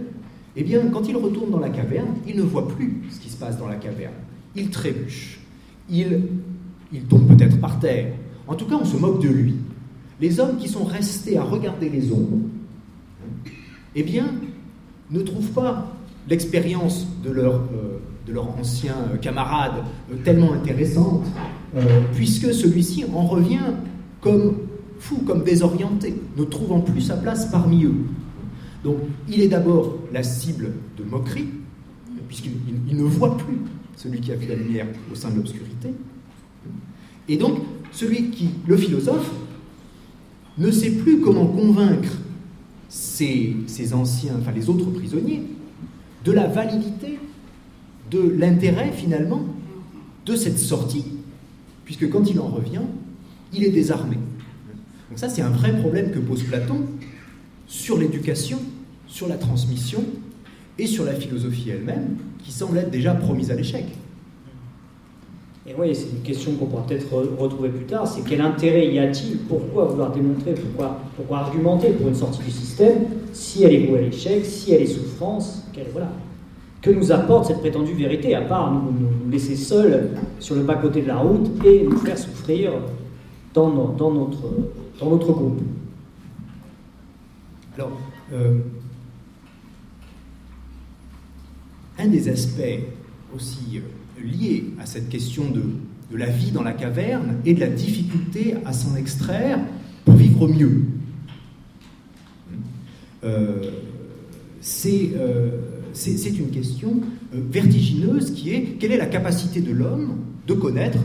[0.55, 3.37] eh bien, quand il retourne dans la caverne, il ne voit plus ce qui se
[3.37, 4.13] passe dans la caverne.
[4.55, 5.39] Il trébuche.
[5.89, 6.23] Il,
[6.91, 8.13] il tombe peut-être par terre.
[8.47, 9.55] En tout cas, on se moque de lui.
[10.19, 12.37] Les hommes qui sont restés à regarder les ombres,
[13.95, 14.33] eh bien,
[15.09, 15.95] ne trouvent pas
[16.29, 21.25] l'expérience de leur, euh, leur ancien camarade euh, tellement intéressante
[21.75, 23.73] euh, puisque celui-ci en revient
[24.21, 24.55] comme
[24.99, 27.95] fou, comme désorienté, ne trouvant plus sa place parmi eux.
[28.83, 31.49] Donc il est d'abord la cible de moquerie,
[32.27, 33.57] puisqu'il ne voit plus
[33.97, 35.89] celui qui a vu la lumière au sein de l'obscurité.
[37.27, 37.59] Et donc,
[37.91, 39.31] celui qui, le philosophe,
[40.57, 42.09] ne sait plus comment convaincre
[42.91, 45.43] ses anciens, enfin les autres prisonniers,
[46.25, 47.19] de la validité,
[48.11, 49.45] de l'intérêt finalement
[50.25, 51.05] de cette sortie
[51.85, 52.83] puisque quand il en revient,
[53.53, 54.15] il est désarmé.
[55.09, 56.85] Donc ça, c'est un vrai problème que pose Platon
[57.67, 58.59] sur l'éducation,
[59.07, 60.01] sur la transmission
[60.79, 63.85] et sur la philosophie elle-même, qui semble être déjà promise à l'échec.
[65.67, 68.97] Et oui, c'est une question qu'on pourra peut-être retrouver plus tard, c'est quel intérêt y
[68.97, 73.99] a-t-il Pourquoi vouloir démontrer Pourquoi, argumenter pour une sortie du système si elle est vouée
[73.99, 76.09] à l'échec, si elle est souffrance voilà.
[76.81, 81.03] Que nous apporte cette prétendue vérité, à part nous, nous laisser seuls sur le bas-côté
[81.03, 82.71] de la route et nous faire souffrir
[83.53, 84.43] dans, dans, notre,
[84.99, 85.61] dans notre groupe
[87.75, 87.91] Alors,
[88.33, 88.57] euh,
[91.99, 92.79] un des aspects
[93.35, 93.81] aussi euh,
[94.21, 95.63] liés à cette question de,
[96.11, 99.59] de, la vie dans la caverne et de la difficulté à s'en extraire
[100.05, 100.83] pour vivre mieux.
[103.23, 103.71] Euh,
[104.61, 105.11] c'est
[105.93, 107.01] c'est une question
[107.33, 110.99] euh, vertigineuse qui est quelle est la capacité de l'homme de connaître,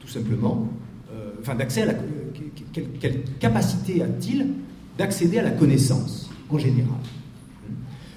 [0.00, 0.68] tout simplement,
[1.12, 1.94] euh, enfin d'accès à la.
[2.72, 4.46] Quelle capacité a-t-il
[4.96, 6.98] d'accéder à la connaissance en général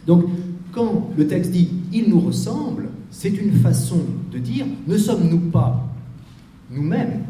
[0.07, 0.25] Donc,
[0.71, 2.84] quand le texte dit il nous ressemble,
[3.17, 5.87] c'est une façon de dire ne sommes-nous pas
[6.69, 7.23] nous-mêmes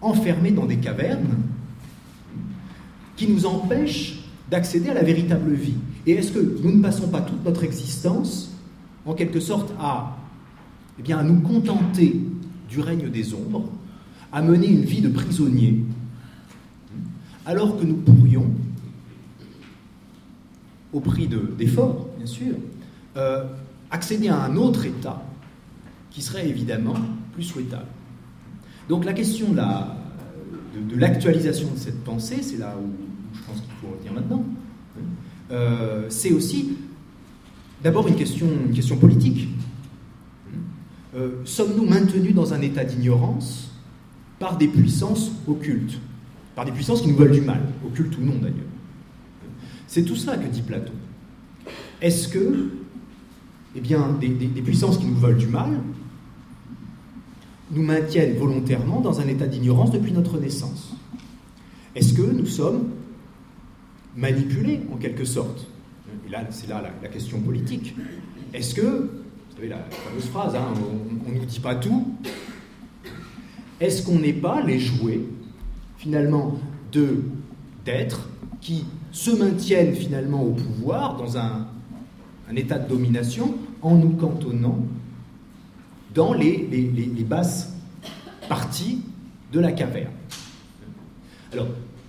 [0.00, 1.36] enfermés dans des cavernes
[3.14, 5.74] qui nous empêchent d'accéder à la véritable vie?
[6.06, 8.56] Et est-ce que nous ne passons pas toute notre existence,
[9.04, 10.16] en quelque sorte, à,
[10.98, 12.18] eh bien, à nous contenter
[12.70, 13.68] du règne des ombres,
[14.32, 15.84] à mener une vie de prisonnier,
[17.44, 18.50] alors que nous pourrions,
[20.94, 22.54] au prix d'efforts, bien sûr,
[23.18, 23.44] euh,
[23.90, 25.22] accéder à un autre état
[26.10, 26.96] qui serait évidemment
[27.32, 27.86] plus souhaitable.
[28.88, 32.88] Donc la question de, l'actualisation de, cette pensée, c'est là où
[33.34, 34.44] je pense qu'il faut revenir maintenant,
[35.50, 36.76] euh, c'est aussi
[37.82, 39.48] d'abord une question, politique.
[41.14, 43.70] Euh, sommes-nous maintenus dans un état d'ignorance
[44.38, 45.98] par des puissances occultes
[46.54, 48.56] Par des puissances qui nous veulent du mal, occultes ou non d'ailleurs
[49.86, 50.92] C'est tout ça que dit Platon.
[52.00, 52.70] Est-ce que
[53.78, 54.28] eh bien, des,
[54.60, 55.70] puissances qui nous veulent du mal
[57.70, 60.96] nous maintiennent volontairement dans un état d'ignorance depuis notre naissance.
[61.94, 62.88] Est-ce que nous sommes
[64.16, 65.68] manipulés en quelque sorte?
[66.26, 67.94] Et là, c'est là la, question politique.
[68.52, 70.74] Est-ce que, vous savez la fameuse phrase, hein,
[71.26, 72.14] on ne nous dit pas tout,
[73.78, 75.20] est-ce qu'on n'est pas les jouets,
[75.98, 76.58] finalement,
[76.90, 77.22] de
[77.84, 78.28] d'êtres
[78.60, 81.68] qui se maintiennent finalement au pouvoir dans un,
[82.56, 84.78] état de domination en nous cantonnant
[86.14, 86.68] dans les,
[87.28, 87.72] basses
[88.48, 89.02] parties
[89.52, 90.12] de la caverne.
[91.52, 91.68] Alors,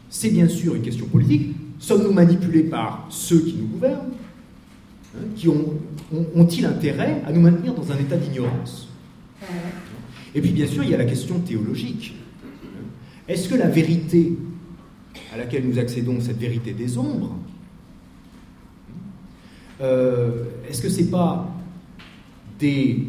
[0.09, 1.55] c'est bien sûr une question politique.
[1.79, 4.11] Sommes-nous manipulés par ceux qui nous gouvernent
[5.15, 5.73] hein, qui ont,
[6.35, 8.89] ont-ils intérêt à nous maintenir dans un état d'ignorance?
[10.35, 12.15] Et puis, bien sûr, il y a la question théologique.
[13.27, 14.33] Est-ce que la vérité
[15.33, 17.35] à laquelle nous accédons, cette vérité des ombres,
[19.81, 21.47] euh, est-ce que ce n'est pas
[22.59, 23.07] des,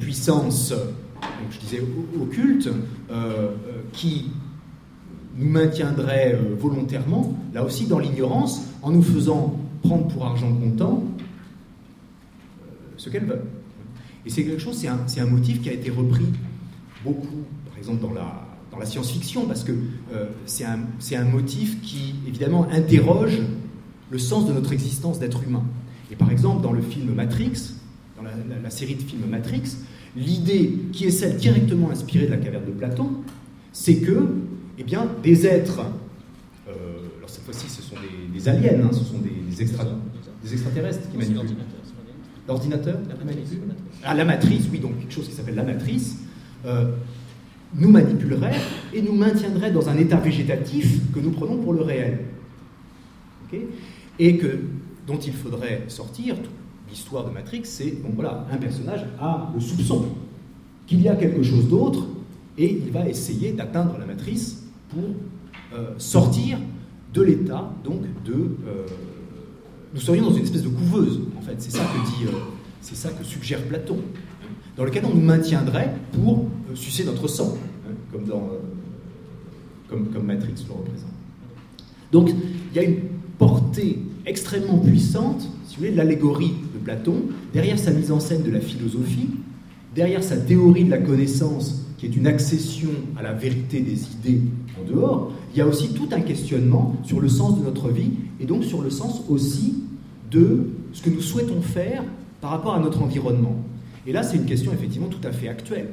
[0.00, 0.72] puissances,
[1.50, 1.82] je disais,
[2.20, 2.72] occultes, euh,
[3.10, 3.50] euh,
[3.92, 4.30] qui
[5.36, 11.04] nous maintiendraient volontairement, là aussi dans l'ignorance, en nous faisant prendre pour argent comptant
[12.96, 13.44] ce qu'elles veulent
[14.24, 16.24] Et c'est quelque chose, c'est un, motif qui a été repris
[17.04, 18.42] beaucoup, par exemple dans la,
[18.84, 19.72] science-fiction, parce que
[20.12, 23.38] euh, c'est un, motif qui, évidemment, interroge
[24.10, 25.64] le sens de notre existence d'être humain.
[26.10, 27.74] Et par exemple, dans le film Matrix,
[28.16, 29.76] dans la, série de films Matrix,
[30.16, 33.10] l'idée qui est celle directement inspirée de la caverne de Platon,
[33.72, 34.28] c'est que,
[34.78, 35.80] eh bien, des êtres,
[36.68, 36.72] euh,
[37.18, 37.96] alors cette fois-ci, ce sont
[38.32, 39.62] des, aliens, hein, ce sont des, des,
[40.52, 41.56] extraterrestres qui manipulent.
[42.48, 42.98] L'ordinateur
[44.04, 46.18] Ah, la matrice, oui, donc quelque chose qui s'appelle la matrice.
[46.64, 46.92] Euh,
[47.74, 48.56] nous manipulerait
[48.94, 52.18] et nous maintiendrait dans un état végétatif que nous prenons pour le réel.
[54.18, 54.60] et que,
[55.06, 56.36] dont il faudrait sortir,
[56.88, 60.06] l'histoire de Matrix, c'est donc voilà, un personnage a le soupçon
[60.86, 62.06] qu'il y a quelque chose d'autre
[62.58, 65.04] et il va essayer d'atteindre la matrice pour
[65.74, 66.58] euh, sortir
[67.12, 68.86] de l'état donc de euh,
[69.94, 72.38] nous serions dans une espèce de couveuse en fait c'est ça que dit euh,
[72.80, 73.98] c'est ça que suggère Platon
[74.76, 77.56] dans lequel on nous maintiendrait pour sucer notre sang,
[77.88, 78.50] hein, comme, dans,
[79.88, 81.10] comme Matrix le représente.
[82.12, 83.00] Donc il y a une
[83.38, 88.50] portée extrêmement puissante, si vous voulez, l'allégorie de Platon, derrière sa mise en scène de
[88.50, 89.30] la philosophie,
[89.94, 94.42] derrière sa théorie de la connaissance, qui est une accession à la vérité des idées
[94.78, 98.10] en dehors, il y a aussi tout un questionnement sur le sens de notre vie,
[98.40, 99.82] et donc sur le sens aussi
[100.30, 102.04] de ce que nous souhaitons faire
[102.40, 103.56] par rapport à notre environnement.
[104.06, 105.88] Et là, c'est une question effectivement tout à fait actuelle.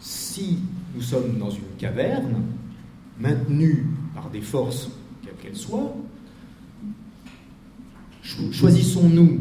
[0.00, 0.58] Si
[0.94, 2.42] nous sommes dans une caverne,
[3.20, 4.90] maintenue par des forces,
[5.22, 5.94] quelles qu'elles soient,
[8.22, 9.38] choisissons-nous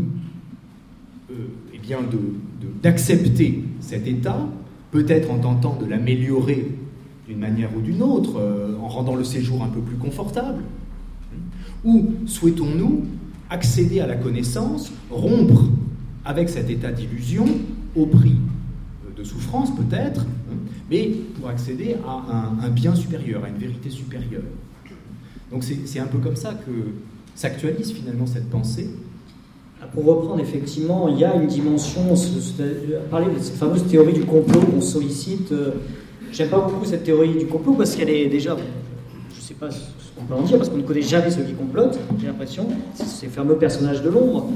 [1.31, 1.33] euh,
[1.73, 1.99] eh bien
[2.81, 4.47] d'accepter cet état,
[4.91, 6.71] peut-être en tentant de l'améliorer
[7.27, 10.63] d'une manière ou d'une autre, euh, en rendant le séjour un peu plus confortable
[11.83, 13.05] Ou souhaitons-nous
[13.49, 15.65] accéder à la connaissance, rompre
[16.25, 17.45] avec cet état d'illusion,
[17.95, 18.35] au prix
[19.17, 20.25] de souffrance peut-être,
[20.89, 24.43] mais pour accéder à un, bien supérieur, à une vérité supérieure.
[25.51, 26.71] Donc c'est un peu comme ça que
[27.39, 28.89] s'actualise finalement cette pensée.
[29.93, 32.01] Pour reprendre, effectivement, il y a une dimension,
[33.09, 35.53] parler de cette fameuse théorie du complot qu'on sollicite.
[35.53, 35.71] Euh,
[36.33, 38.57] j'aime pas beaucoup cette théorie du complot parce qu'elle est déjà,
[39.31, 39.79] je ne sais pas ce
[40.17, 43.27] qu'on peut en dire, parce qu'on ne connaît jamais ceux qui complotent, j'ai l'impression, ces
[43.27, 44.49] fameux personnages de l'ombre.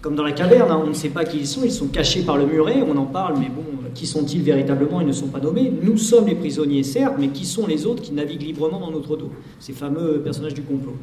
[0.00, 2.22] Comme dans la caverne, hein, on ne sait pas qui ils sont, ils sont cachés
[2.22, 5.40] par le muret, on en parle, mais bon, qui sont-ils véritablement Ils ne sont pas
[5.40, 5.72] nommés.
[5.82, 9.16] Nous sommes les prisonniers, certes, mais qui sont les autres qui naviguent librement dans notre
[9.16, 10.94] dos Ces fameux personnages du complot.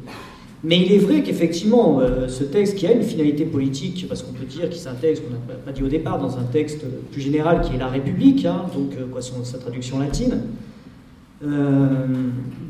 [0.64, 4.32] Mais il est vrai qu'effectivement, euh, ce texte qui a une finalité politique, parce qu'on
[4.32, 6.84] peut dire qu'il c'est un texte qu'on n'a pas dit au départ, dans un texte
[7.12, 10.40] plus général qui est la République, hein, donc euh, quoi, sa traduction latine,
[11.44, 11.96] euh,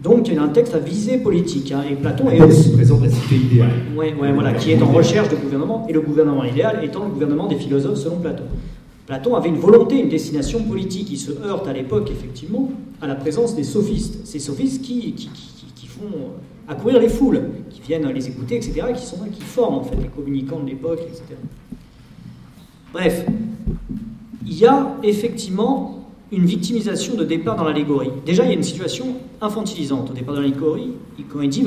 [0.03, 1.72] donc il y a un texte à visée politique.
[1.72, 3.70] Hein, et Platon est aussi présente la cité idéale.
[3.96, 7.11] Ouais, ouais, voilà, qui est en recherche de gouvernement, et le gouvernement idéal étant le
[7.11, 8.44] gouvernement des philosophes selon Platon.
[9.07, 11.09] Platon avait une volonté, une destination politique.
[11.11, 12.70] Il se heurte à l'époque, effectivement,
[13.01, 14.27] à la présence des sophistes.
[14.27, 15.31] Ces sophistes qui, qui,
[15.74, 16.05] qui, font
[16.68, 18.83] accourir les foules, qui viennent les écouter, etc.,
[19.33, 21.22] qui forment les communicants de l'époque, etc.
[22.92, 23.26] Bref,
[24.46, 28.11] il y a effectivement une victimisation de départ dans l'allégorie.
[28.26, 31.64] Déjà, il y a une situation infantilisante au départ de l'allégorie, il dit,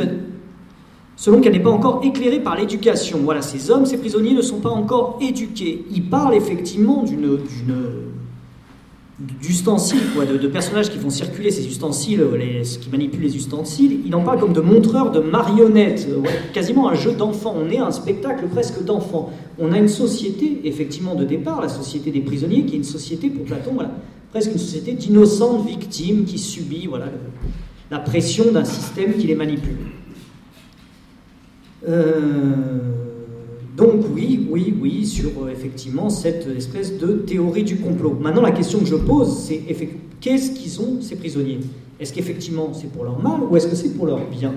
[1.16, 3.20] selon qu'elle n'est pas encore éclairée par l'éducation.
[3.24, 5.86] Voilà, ces hommes, ces prisonniers ne sont pas encore éduqués.
[5.92, 7.38] Il parle effectivement d'une
[9.42, 14.16] d'ustensiles, de, de, personnages qui font circuler ces ustensiles, les, qui manipulent les ustensiles, il
[14.16, 16.08] en parle comme de montreurs de marionnettes,
[16.54, 17.56] quasiment un jeu d'enfant.
[17.58, 19.32] On est un spectacle presque d'enfant.
[19.60, 23.30] On a une société, effectivement, de départ, la société des prisonniers, qui est une société,
[23.30, 23.92] pour Platon, voilà,
[24.32, 27.06] presque une société d'innocentes victimes qui subit voilà,
[27.90, 29.78] la pression d'un système qui les manipule.
[31.88, 33.11] Euh,
[33.78, 38.18] donc oui, oui, oui, sur euh, effectivement cette espèce de théorie du complot.
[38.20, 39.62] Maintenant, la question que je pose, c'est
[40.20, 41.60] qu'est-ce qu'ils ont, ces prisonniers?
[42.00, 44.54] Est-ce qu'effectivement c'est pour leur mal ou est-ce que c'est pour leur bien?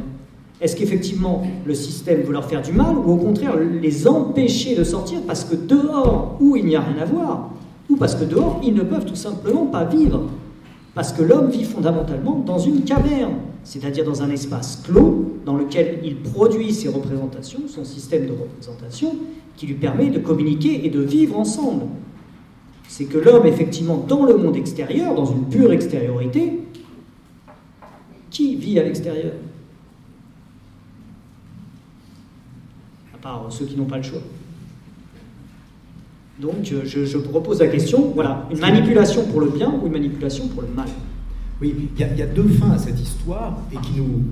[0.61, 4.83] Est-ce qu'effectivement le système veut leur faire du mal ou au contraire les empêcher de
[4.83, 7.51] sortir parce que dehors, où il n'y a rien à voir,
[7.91, 10.23] ou parce que dehors, ils ne peuvent tout simplement pas vivre?
[10.95, 16.01] Parce que l'homme vit fondamentalement dans une caverne, c'est-à-dire dans un espace clos dans lequel
[16.05, 19.17] il produit ses représentations, son système de représentation,
[19.57, 21.85] qui lui permet de communiquer et de vivre ensemble.
[22.89, 26.61] C'est que l'homme, effectivement, dans le monde extérieur, dans une pure extériorité,
[28.31, 29.33] qui vit à l'extérieur?
[33.15, 34.21] À part ceux qui n'ont pas le choix.
[36.41, 40.49] Donc je, je, propose la question, voilà, une manipulation pour le bien ou une manipulation
[40.49, 40.89] pour le mal?
[41.65, 44.23] Oui, il y, a deux fins à cette histoire et qui nous,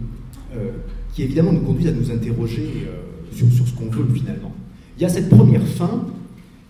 [0.55, 0.73] euh,
[1.14, 4.53] qui évidemment nous conduisent à nous interroger euh, sur, ce qu'on veut finalement.
[4.99, 6.05] Il y a cette première fin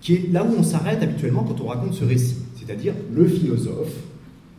[0.00, 3.92] qui est là où on s'arrête habituellement quand on raconte ce récit, c'est-à-dire le philosophe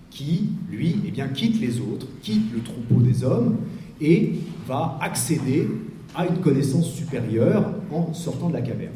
[0.10, 3.56] qui, lui, eh bien, quitte les autres, quitte le troupeau des hommes
[4.02, 4.34] et
[4.68, 5.70] va accéder
[6.16, 8.92] à une connaissance supérieure en sortant de la caverne.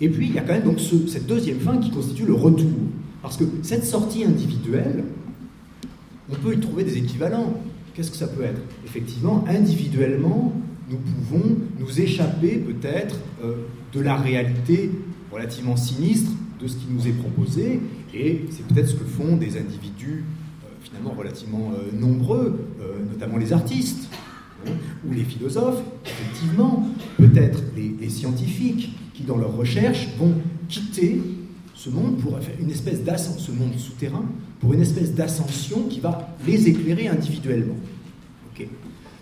[0.00, 2.70] Et puis, il y a quand même donc cette deuxième fin qui constitue le retour.
[3.20, 5.04] Parce que cette sortie individuelle,
[6.30, 7.54] on peut y trouver des équivalents.
[7.94, 8.60] Qu'est-ce que ça peut être?
[8.84, 10.52] Effectivement, individuellement,
[10.88, 13.54] nous pouvons nous échapper peut-être euh,
[13.92, 14.90] de la réalité
[15.30, 17.80] relativement sinistre de ce qui nous est proposé,
[18.14, 20.24] et c'est peut-être ce que font des individus
[20.64, 22.66] euh, finalement relativement euh, nombreux,
[23.10, 24.08] notamment les artistes,
[24.66, 24.72] hein,
[25.08, 30.34] ou les philosophes, effectivement, peut-être les scientifiques, qui, dans leurs recherches, vont
[30.68, 31.20] quitter
[31.82, 34.24] ce monde pour faire une espèce d'ascension, ce monde souterrain,
[34.60, 37.76] pour une espèce d'ascension qui va les éclairer individuellement.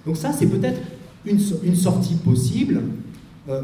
[0.05, 0.81] Donc ça, c'est peut-être
[1.25, 1.39] une,
[1.77, 2.83] sortie possible
[3.49, 3.63] euh,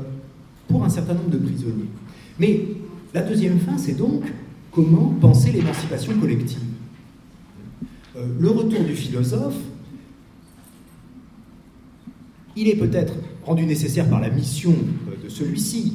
[0.68, 1.88] pour un certain nombre de prisonniers.
[2.38, 2.66] Mais
[3.12, 4.22] la deuxième fin, c'est donc
[4.70, 6.58] comment penser l'émancipation collective.
[8.16, 9.56] Euh, le retour du philosophe,
[12.54, 14.74] il est peut-être rendu nécessaire par la mission
[15.08, 15.94] euh, de celui-ci,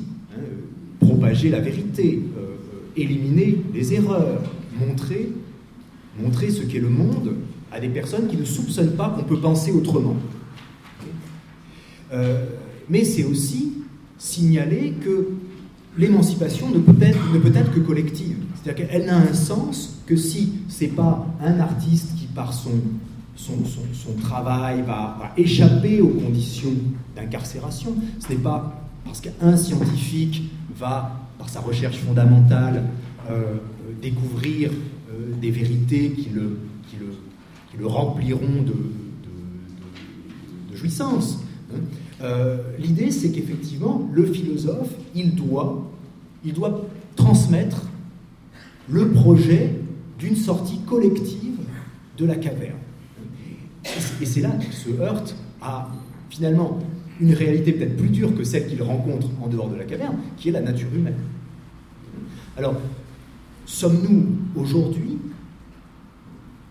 [0.99, 2.21] propager la vérité,
[3.01, 4.41] éliminer les erreurs,
[4.79, 5.29] montrer,
[6.21, 7.35] montrer ce qu'est le monde
[7.71, 10.15] à des personnes qui ne soupçonnent pas qu'on peut penser autrement.
[12.11, 12.45] Euh,
[12.89, 13.73] mais c'est aussi
[14.17, 15.29] signaler que
[15.97, 18.37] l'émancipation ne peut être, ne peut être que collective.
[18.55, 22.71] C'est-à-dire qu'elle n'a un sens que si ce n'est pas un artiste qui, par son,
[23.35, 23.53] son,
[23.93, 26.73] son, travail, va, va, échapper aux conditions
[27.15, 30.43] d'incarcération, ce n'est pas parce qu'un scientifique
[30.77, 32.83] va, par sa recherche fondamentale,
[33.31, 33.55] euh,
[34.01, 37.07] découvrir euh, des vérités qui le, qui le,
[37.71, 38.73] qui le rempliront de,
[40.69, 41.39] de, jouissance.
[41.73, 41.79] Hein.
[42.21, 45.89] Euh, l'idée, c'est qu'effectivement, le philosophe, il doit,
[46.45, 47.87] il doit transmettre
[48.89, 49.75] le projet
[50.19, 51.57] d'une sortie collective
[52.17, 52.75] de la caverne.
[54.21, 55.89] Et c'est là qu'il se heurte à,
[56.29, 56.79] finalement,
[57.19, 60.49] une réalité peut-être plus dure que celle qu'il rencontre en dehors de la caverne, qui
[60.49, 61.17] est la nature humaine.
[62.57, 62.75] Alors,
[63.65, 65.17] sommes-nous aujourd'hui,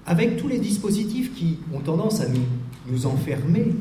[0.07, 2.47] avec tous les dispositifs qui ont tendance à nous,
[2.91, 3.75] nous enfermer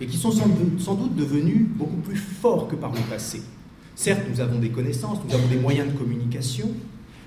[0.00, 3.42] et qui sont sans, sans doute devenus beaucoup plus forts que par le passé,
[3.94, 6.70] certes, nous avons des connaissances, nous avons des moyens de communication,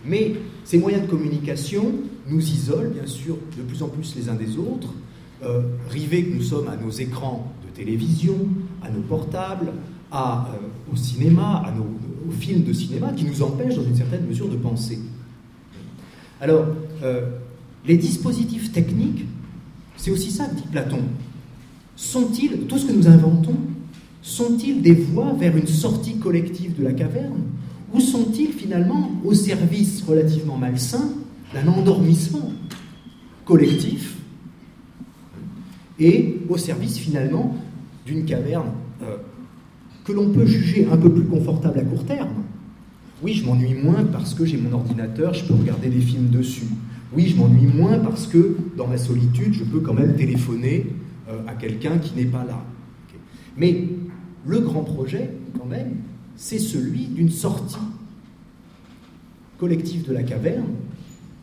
[0.05, 1.93] mais ces moyens de communication
[2.27, 4.93] nous isolent, bien sûr, de plus en plus les uns des autres,
[5.43, 8.35] euh, rivés que nous sommes à nos écrans télévision,
[8.83, 9.71] à nos portables,
[10.13, 10.17] euh,
[10.91, 11.63] au cinéma,
[12.27, 14.99] aux films de cinéma, qui nous empêchent dans une certaine mesure de penser.
[16.39, 16.65] Alors,
[17.03, 17.29] euh,
[17.85, 19.25] les dispositifs techniques,
[19.97, 21.01] c'est aussi ça dit Platon.
[21.95, 23.57] Sont-ils, tout ce que nous inventons,
[24.21, 27.41] sont-ils des voies vers une sortie collective de la caverne
[27.93, 31.09] Ou sont-ils finalement au service relativement malsain
[31.53, 32.51] d'un endormissement
[33.45, 34.20] collectif
[35.99, 37.55] et au service finalement
[38.05, 38.71] d'une caverne
[39.03, 39.17] euh,
[40.03, 42.29] que l'on peut juger un peu plus confortable à court terme.
[43.23, 46.65] Oui, je m'ennuie moins parce que j'ai mon ordinateur, je peux regarder des films dessus.
[47.15, 50.87] Oui, je m'ennuie moins parce que dans ma solitude, je peux quand même téléphoner
[51.29, 52.63] euh, à quelqu'un qui n'est pas là.
[53.57, 53.89] Mais
[54.45, 55.29] le grand projet,
[55.59, 55.97] quand même,
[56.35, 57.77] c'est celui d'une sortie
[59.59, 60.69] collective de la caverne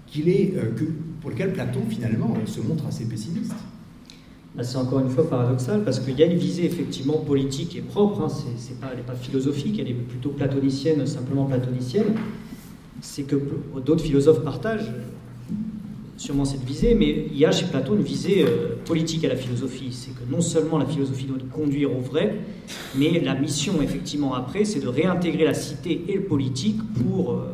[0.06, 0.84] qu'il est, que,
[1.20, 3.54] pour lequel Platon finalement se montre assez pessimiste.
[4.58, 7.80] Bah, c'est encore une fois paradoxal parce qu'il y a une visée effectivement politique et
[7.80, 8.28] propre, hein,
[8.80, 12.16] pas, elle n'est pas philosophique, elle est plutôt platonicienne, simplement platonicienne.
[13.00, 13.36] C'est que
[13.86, 14.92] d'autres philosophes partagent
[16.16, 19.36] sûrement cette visée, mais il y a chez Platon une visée euh, politique à la
[19.36, 19.92] philosophie.
[19.92, 22.34] C'est que non seulement la philosophie doit conduire au vrai,
[22.96, 27.44] mais la mission effectivement après, c'est de réintégrer la cité et le politique pour euh,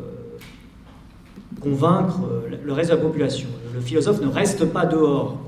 [1.60, 3.48] convaincre euh, le reste de la population.
[3.74, 5.38] Le philosophe ne reste pas dehors,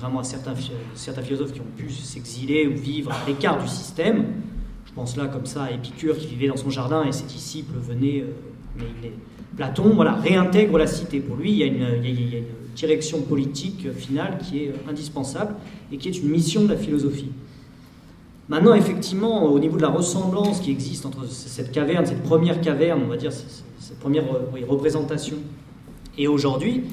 [0.00, 0.54] contrairement à certains,
[0.94, 4.24] certains philosophes qui ont pu s'exiler ou vivre à l'écart du système.
[4.86, 7.74] Je pense là comme ça à Épicure qui vivait dans son jardin et ses disciples
[7.78, 8.24] venaient,
[8.78, 9.12] mais il est
[9.56, 11.20] Platon voilà, réintègre la cité.
[11.20, 12.44] Pour lui, il y, a une,
[12.74, 15.54] direction politique finale qui est indispensable
[15.92, 17.32] et qui est une mission de la philosophie.
[18.48, 23.02] Maintenant, effectivement, au niveau de la ressemblance qui existe entre cette caverne, cette première caverne,
[23.04, 24.24] on va dire, cette première
[24.66, 25.36] représentation,
[26.16, 26.84] et aujourd'hui,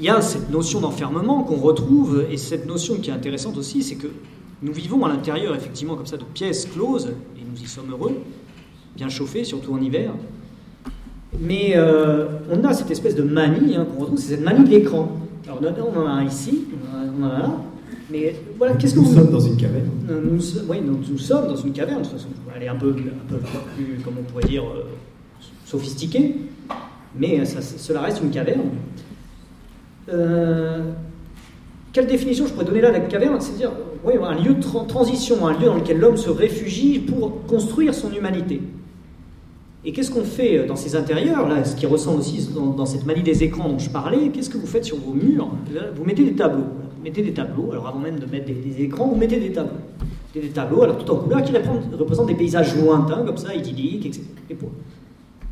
[0.00, 3.82] il y a cette notion d'enfermement qu'on retrouve, et cette notion qui est intéressante aussi,
[3.82, 4.06] c'est que
[4.62, 8.16] nous vivons à l'intérieur, effectivement, comme ça, de pièces closes, et nous y sommes heureux,
[8.96, 10.12] bien chauffés, surtout en hiver,
[11.38, 14.70] mais euh, on a cette espèce de manie hein, qu'on retrouve, c'est cette manie de
[14.70, 15.12] l'écran.
[15.46, 15.60] Alors
[15.94, 17.52] on en a un ici, on en a un là.
[18.10, 21.72] Mais voilà, qu'est-ce que nous sommes dans une caverne nous, Oui, nous, sommes dans une
[21.72, 22.28] caverne, de toute façon.
[22.56, 23.36] Elle est un peu, un peu
[23.76, 24.86] plus, comme on pourrait dire, euh,
[25.66, 26.36] sophistiquée.
[27.16, 28.70] Mais ça, cela reste une caverne.
[30.12, 30.82] Euh,
[31.92, 33.72] quelle définition je pourrais donner là de la caverne C'est-à-dire
[34.04, 38.12] oui, un lieu de transition, un lieu dans lequel l'homme se réfugie pour construire son
[38.12, 38.62] humanité.
[39.84, 43.06] Et qu'est-ce qu'on fait euh, dans ces intérieurs, là, ce qui ressent aussi dans, cette
[43.06, 45.50] manie des écrans dont je parlais, qu'est-ce que vous faites sur vos murs?
[45.96, 46.66] Vous mettez des tableaux.
[47.02, 49.78] Mettez des tableaux, alors avant même de mettre des, écrans, vous mettez des tableaux.
[50.34, 51.52] Des, tableaux, alors tout en couleur, qui
[51.98, 54.22] représentent des paysages lointains, comme ça, idylliques, etc.
[54.50, 54.56] Et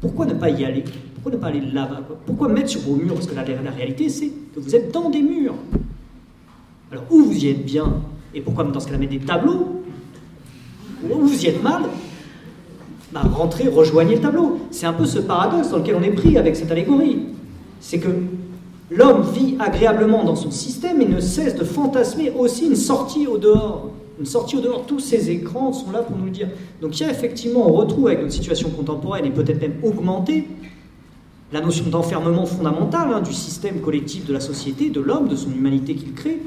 [0.01, 0.85] pourquoi ne pas y aller?
[1.23, 4.09] Pourquoi ne pas aller là-bas Pourquoi mettre sur vos murs Parce que la, la réalité,
[4.09, 5.55] c'est que vous êtes dans des murs.
[6.93, 7.93] Alors, où vous y êtes bien
[8.35, 9.83] Et pourquoi dans ce cas-là mettre des tableaux
[11.03, 11.83] Où vous y êtes mal
[13.11, 14.59] bah, rentrez, rejoignez le tableau.
[14.71, 17.21] C'est un peu ce paradoxe dans lequel on est pris avec cette allégorie.
[17.81, 18.09] C'est que
[18.91, 23.39] l'homme vit agréablement dans son système et ne cesse de fantasmer aussi une sortie au
[23.39, 23.91] dehors.
[24.21, 26.49] Une sortie au dehors, tous ces écrans sont là pour nous le dire.
[26.83, 30.47] Donc il y a effectivement, on retrouve avec notre situation contemporaine et peut-être même augmentée,
[31.53, 35.51] la notion d'enfermement fondamental hein, du système collectif de la société, de l'homme, de son
[35.51, 36.41] humanité qu'il crée,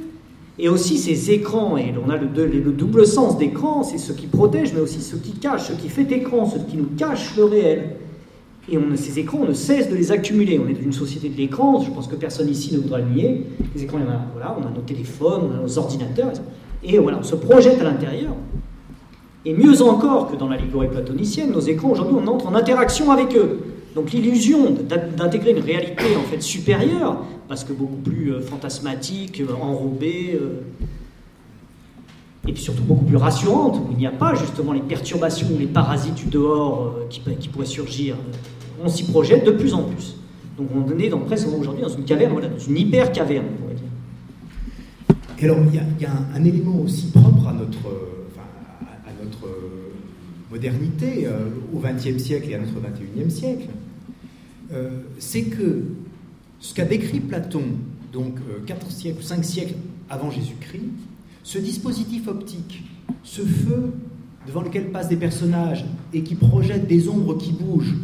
[0.60, 4.74] et aussi ces écrans, et on a le, double sens d'écran, c'est ce qui protège,
[4.74, 7.95] mais aussi ce qui cache, ce qui fait écran, ce qui nous cache le réel.
[8.70, 10.60] Et on, ces écrans, on ne cesse de les accumuler.
[10.64, 13.10] On est dans une société de l'écran, je pense que personne ici ne voudra le
[13.10, 13.47] nier.
[13.74, 13.97] Les écrans,
[14.34, 16.34] voilà, on a nos téléphones, on a nos ordinateurs,
[16.84, 18.34] et voilà, on se projette à l'intérieur.
[19.45, 23.36] Et mieux encore que dans l'allégorie platonicienne, nos écrans, aujourd'hui, on entre en interaction avec
[23.36, 23.62] eux.
[23.96, 24.72] Donc l'illusion
[25.18, 30.62] d'intégrer une réalité en fait supérieure, parce que beaucoup plus euh, fantasmatique, euh, enrobée, euh,
[32.48, 35.68] et puis surtout beaucoup plus rassurante, où il n'y a pas justement les perturbations les
[35.68, 37.20] parasites du dehors qui,
[37.50, 38.16] pourraient surgir.
[38.84, 40.16] On s'y projette de plus en plus.
[40.58, 43.84] Donc on est presque aujourd'hui dans une caverne, voilà, dans une hyper-caverne, on pourrait dire.
[45.39, 47.78] Et alors il y, a, un, élément aussi propre à, notre
[50.52, 51.28] modernité,
[51.74, 53.70] au XXe siècle et à notre XXIe siècle,
[54.74, 55.84] euh, c'est que
[56.60, 57.64] ce qu'a décrit Platon,
[58.14, 58.36] donc
[58.66, 59.76] 4 euh, siècles, 5 siècles
[60.10, 60.84] avant Jésus-Christ,
[61.43, 62.84] ce dispositif optique,
[63.24, 63.93] ce feu
[64.47, 67.95] devant lequel passent des personnages et qui projette des ombres qui bougent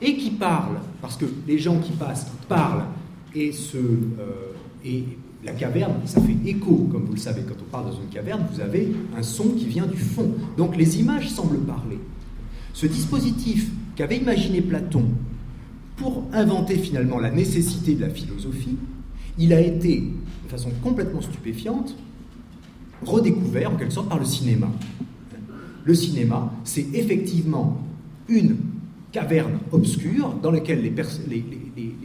[0.00, 2.84] et qui parlent, parce que les gens qui passent parlent
[3.34, 4.20] et, euh,
[4.84, 5.04] et
[5.44, 8.46] la caverne, ça fait écho, comme vous le savez, quand on parle dans une caverne,
[8.52, 10.32] vous avez un son qui vient du fond.
[10.56, 11.98] Donc les images semblent parler.
[12.72, 15.04] Ce dispositif qu'avait imaginé Platon
[15.96, 18.76] pour inventer finalement la nécessité de la philosophie,
[19.38, 20.00] il a été,
[20.44, 21.96] de façon complètement stupéfiante,
[23.04, 24.68] redécouvert en quelque sorte par le cinéma.
[25.84, 27.82] Le cinéma, c'est effectivement
[28.28, 28.56] une
[29.10, 30.90] caverne obscure dans laquelle les,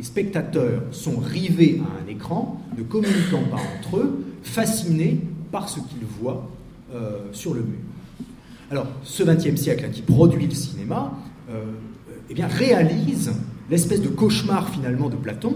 [0.01, 6.05] spectateurs sont rivés à un écran, ne communiquant pas entre eux, fascinés par ce qu'ils
[6.19, 6.49] voient
[6.93, 7.79] euh, sur le mur.
[8.69, 11.13] Alors, ce XXe siècle hein, qui produit le cinéma,
[11.49, 11.63] euh,
[12.29, 13.31] eh bien, réalise
[13.69, 15.55] l'espèce de cauchemar finalement de Platon,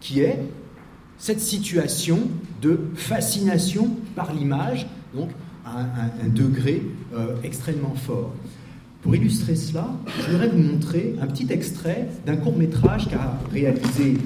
[0.00, 0.40] qui est
[1.18, 2.18] cette situation
[2.62, 5.30] de fascination par l'image, donc
[5.64, 6.82] à un, degré
[7.14, 8.32] euh, extrêmement fort.
[9.02, 9.88] Pour illustrer cela,
[10.18, 14.18] je voudrais vous montrer un petit extrait d'un court métrage qu'a réalisé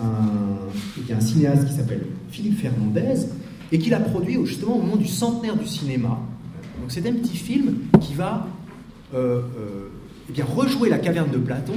[0.00, 3.26] un, cinéaste qui s'appelle Philippe Fernandez
[3.72, 6.20] et qu'il a produit justement au moment du centenaire du cinéma.
[6.80, 8.46] Donc c'est un petit film qui va
[9.12, 9.88] euh, euh,
[10.28, 11.74] eh bien, rejouer la caverne de Platon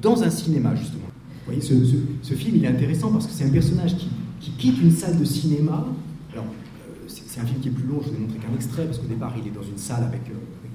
[0.00, 1.06] dans un cinéma, justement.
[1.46, 5.18] voyez, ce, film, il est intéressant parce que c'est un personnage qui, quitte une salle
[5.18, 5.86] de cinéma.
[6.32, 8.84] Alors, euh, c'est un film qui est plus long, je vous ai montré qu'un extrait,
[8.86, 10.22] parce qu'au départ, il est dans une salle avec,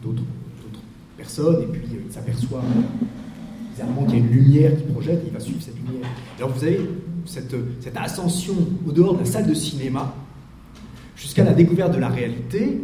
[0.02, 0.24] d'autres
[1.18, 2.64] personnes, et puis il s'aperçoit
[3.72, 6.08] bizarrement qu'il y a une lumière qui projette, et il va suivre cette lumière.
[6.38, 6.80] Alors, vous avez
[7.26, 8.56] cette, cette ascension
[8.88, 10.14] au dehors de la salle de cinéma,
[11.16, 12.82] jusqu'à la découverte de la réalité,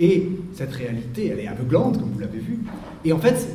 [0.00, 2.58] et cette réalité, elle est aveuglante, comme vous l'avez vu,
[3.04, 3.48] et en fait,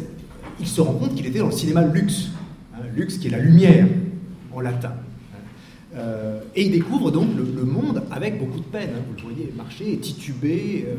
[0.59, 2.29] il se rend compte qu'il était dans le cinéma luxe,
[2.75, 3.87] hein, luxe qui est la lumière
[4.53, 4.93] en latin.
[5.95, 8.89] Euh, et il découvre donc le, monde avec beaucoup de peine.
[8.95, 10.85] Hein, vous le voyez marcher, tituber.
[10.87, 10.95] Euh,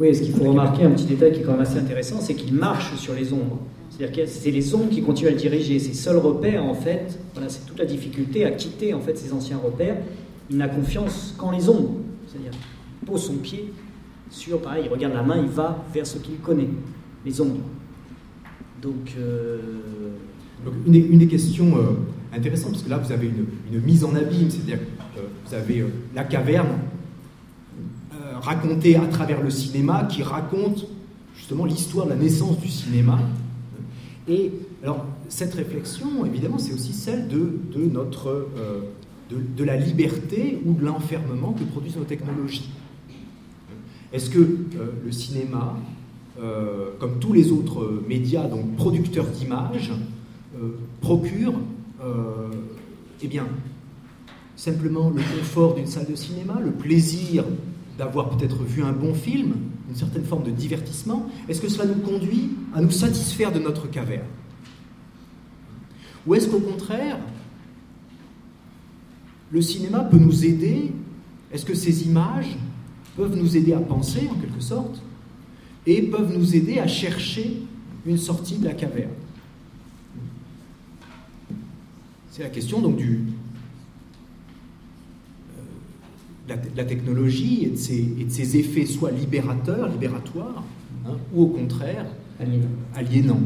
[0.00, 2.34] oui, ce qu'il faut remarquer, un petit détail qui est quand même assez intéressant, c'est
[2.34, 3.60] qu'il marche sur les ombres.
[3.90, 5.78] C'est-à-dire que c'est les ombres qui continuent à le diriger.
[5.78, 9.32] Ses seuls repères, en fait, voilà, c'est toute la difficulté à quitter en fait ses
[9.32, 9.96] anciens repères.
[10.50, 11.94] Il n'a confiance qu'en les ombres.
[12.26, 12.50] C'est-à-dire,
[13.02, 13.72] il pose son pied
[14.30, 16.68] sur, pareil, il regarde la main, il va vers ce qu'il connaît,
[17.24, 17.60] les ombres.
[18.82, 19.58] Donc, euh,
[20.86, 24.78] une, des, questions euh, intéressantes, parce que là vous avez une, mise en abîme, c'est-à-dire
[25.14, 26.78] que vous avez euh, la caverne
[28.40, 30.86] racontée à travers le cinéma qui raconte
[31.36, 33.18] justement l'histoire de la naissance du cinéma.
[34.28, 38.48] Et alors cette réflexion, évidemment, c'est aussi celle de, de notre
[39.30, 42.70] de, de, la liberté ou de l'enfermement que produisent nos technologies.
[44.12, 44.58] Est-ce que
[45.04, 45.76] le cinéma
[46.40, 49.92] euh, comme tous les autres médias, donc producteurs d'images,
[50.56, 50.72] euh,
[52.02, 52.48] euh,
[53.22, 53.46] eh bien,
[54.56, 57.44] simplement le confort d'une salle de cinéma, le plaisir
[57.98, 59.54] d'avoir peut-être vu un bon film,
[59.88, 63.88] une certaine forme de divertissement Est-ce que cela nous conduit à nous satisfaire de notre
[63.90, 64.26] caverne?
[66.26, 67.18] Ou est-ce qu'au contraire,
[69.50, 70.92] le cinéma peut nous aider?
[71.52, 72.56] Est-ce que ces images
[73.16, 75.00] peuvent nous aider à penser, en quelque sorte
[75.86, 77.62] et peuvent nous aider à chercher
[78.06, 79.10] une sortie de la caverne?
[82.30, 83.20] C'est la question donc du,
[86.48, 90.62] de, la, technologie et de, ses, et de, ses, effets soit libérateurs, libératoires,
[91.06, 92.06] hein, ou au contraire
[92.94, 93.40] aliénants.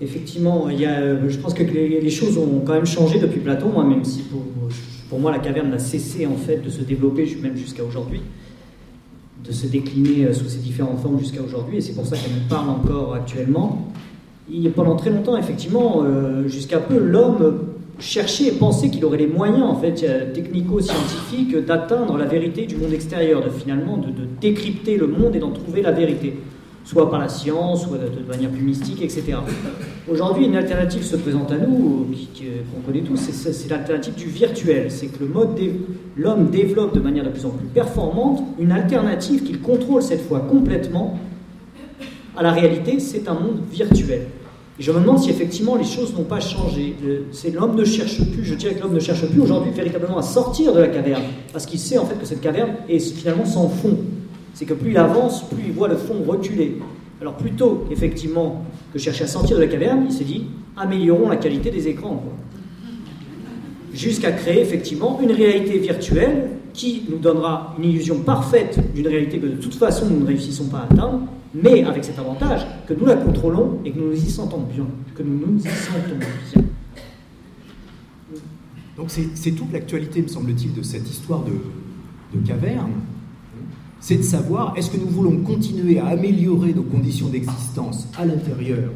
[0.00, 3.40] Effectivement, il y a, euh, je pense que les, choses ont quand même changé depuis
[3.40, 4.42] Platon, moi, même si pour,
[5.08, 8.20] pour moi la caverne n'a cessé en fait de se développer même jusqu'à aujourd'hui
[9.44, 12.34] de se décliner euh, sous ces différentes formes jusqu'à aujourd'hui, et c'est pour ça qu'elle
[12.34, 13.88] nous parle encore actuellement.
[14.52, 17.64] Et pendant très longtemps, effectivement, euh, jusqu'à peu, l'homme
[17.98, 22.92] cherchait et pensait qu'il aurait les moyens, en fait, technico-scientifiques, d'atteindre la vérité du monde
[22.92, 24.08] extérieur, de finalement de,
[24.40, 26.38] décrypter le monde et d'en trouver la vérité,
[26.84, 29.38] soit par la science, soit de, de manière plus mystique, etc.
[30.10, 32.06] Aujourd'hui, une alternative se présente à nous,
[32.72, 34.90] qu'on connaît tous, c'est l'alternative du virtuel.
[34.90, 35.24] C'est que
[36.16, 40.40] l'homme développe de manière de plus en plus performante une alternative qu'il contrôle cette fois
[40.40, 41.18] complètement
[42.38, 44.28] à la réalité, c'est un monde virtuel.
[44.78, 46.94] Et je me demande si effectivement les choses n'ont pas changé.
[47.32, 50.22] C'est l'homme ne cherche plus, je dirais que l'homme ne cherche plus aujourd'hui véritablement à
[50.22, 53.68] sortir de la caverne, parce qu'il sait en fait que cette caverne est finalement sans
[53.68, 53.98] fond.
[54.54, 56.78] C'est que plus il avance, plus il voit le fond reculer.
[57.20, 60.44] Alors plutôt effectivement que chercher à sortir de la caverne, il s'est dit
[60.76, 62.22] améliorons la qualité des écrans.
[63.92, 69.46] Jusqu'à créer effectivement une réalité virtuelle qui nous donnera une illusion parfaite d'une réalité que
[69.46, 71.20] de toute façon nous ne réussissons pas à atteindre,
[71.54, 74.86] mais avec cet avantage que nous la contrôlons et que nous nous y sentons bien.
[75.14, 76.62] Que nous nous y sentons bien.
[78.96, 81.52] Donc c'est toute l'actualité, me semble-t-il, de cette histoire de,
[82.36, 82.92] de caverne
[84.00, 88.90] c'est de savoir est-ce que nous voulons continuer à améliorer nos conditions d'existence à l'intérieur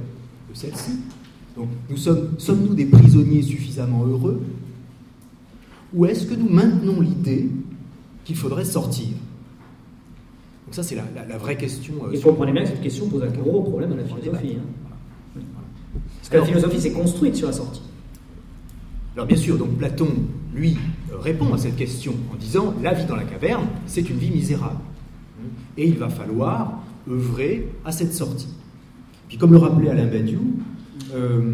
[0.49, 0.93] de celle-ci?
[1.57, 4.43] Donc, nous sommes, sommes-nous des prisonniers suffisamment heureux?
[5.93, 7.51] Ou est-ce que nous maintenons l'idée
[8.25, 9.09] qu'il faudrait sortir?
[10.73, 11.93] Donc ça, c'est la, vraie question.
[12.03, 14.57] Euh, Il faut comprendre bien que cette question pose un gros problème à la philosophie.
[14.57, 15.41] Hein.
[16.17, 17.83] Parce que la philosophie s'est construite sur la sortie.
[19.15, 20.09] Alors bien sûr, donc Platon,
[20.55, 20.79] lui,
[21.13, 24.81] répond à cette question en disant la vie dans la caverne, c'est une vie misérable.
[25.77, 28.49] Et il va falloir œuvrer à cette sortie.
[29.29, 30.55] Puis comme le rappelait Alain Badiou,
[31.15, 31.53] euh,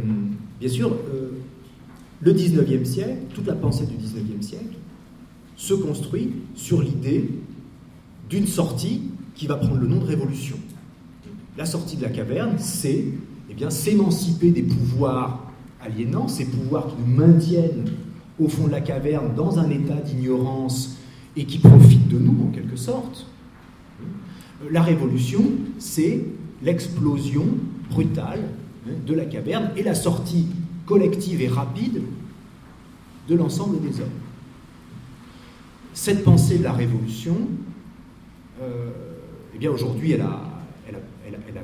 [0.60, 1.32] bien sûr, euh,
[2.20, 4.76] le 19e siècle, toute la pensée du 19e siècle,
[5.56, 7.28] se construit sur l'idée
[8.28, 9.02] d'une sortie
[9.34, 10.56] qui va prendre le nom de révolution.
[11.56, 13.04] La sortie de la caverne, c'est
[13.50, 15.50] eh s'émanciper des pouvoirs
[15.80, 17.84] aliénants, ces pouvoirs qui nous maintiennent
[18.38, 20.96] au fond de la caverne dans un état d'ignorance
[21.36, 23.26] et qui profitent de nous en quelque sorte,
[24.70, 25.42] la révolution,
[25.78, 26.24] c'est
[26.62, 27.46] l'explosion
[27.90, 28.42] brutale
[29.06, 30.46] de la caverne et la sortie
[30.86, 32.02] collective et rapide
[33.28, 34.08] de l'ensemble des hommes.
[35.94, 37.36] Cette pensée de la révolution,
[39.54, 40.48] eh bien aujourd'hui, elle a,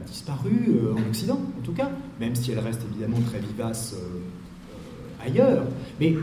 [0.06, 1.90] disparu euh, en Occident, en tout cas,
[2.20, 5.64] même si elle reste évidemment très vivace euh, ailleurs.
[6.00, 6.20] Mais vous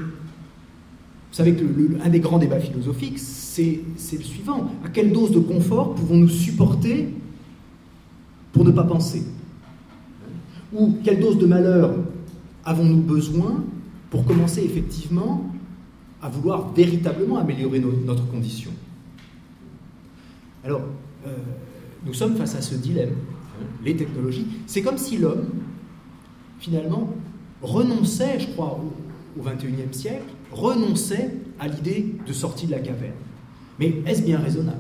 [1.32, 1.64] savez que
[2.10, 4.72] des grands débats philosophiques, c'est le suivant.
[4.86, 7.10] À quelle dose de confort pouvons-nous supporter
[8.54, 9.24] pour ne pas penser?
[10.74, 11.96] Ou quelle dose de malheur
[12.66, 13.64] avons-nous besoin
[14.10, 15.50] pour commencer effectivement
[16.22, 18.72] à vouloir véritablement améliorer notre condition?
[20.64, 20.82] Alors,
[21.26, 21.30] euh,
[22.06, 23.16] nous sommes face à ce dilemme.
[23.84, 25.50] Les technologies, c'est comme si l'homme,
[26.60, 27.10] finalement,
[27.62, 28.80] renonçait, je crois,
[29.38, 33.14] au XXIe siècle, renonçait à l'idée de sortie de la caverne.
[33.80, 34.80] Mais est-ce bien raisonnable?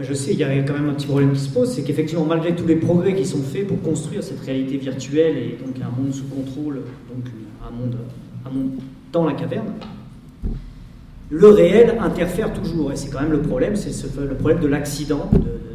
[0.00, 2.24] Je sais, il y a quand même un petit problème qui se pose, c'est qu'effectivement,
[2.24, 5.90] malgré tous les progrès qui sont faits pour construire cette réalité virtuelle et donc un
[5.90, 7.24] monde sous contrôle, donc
[7.64, 7.96] un monde,
[8.44, 8.70] un monde
[9.12, 9.72] dans la caverne,
[11.34, 12.92] le réel interfère toujours.
[12.92, 15.28] Et c'est quand même le problème, c'est le problème de l'accident,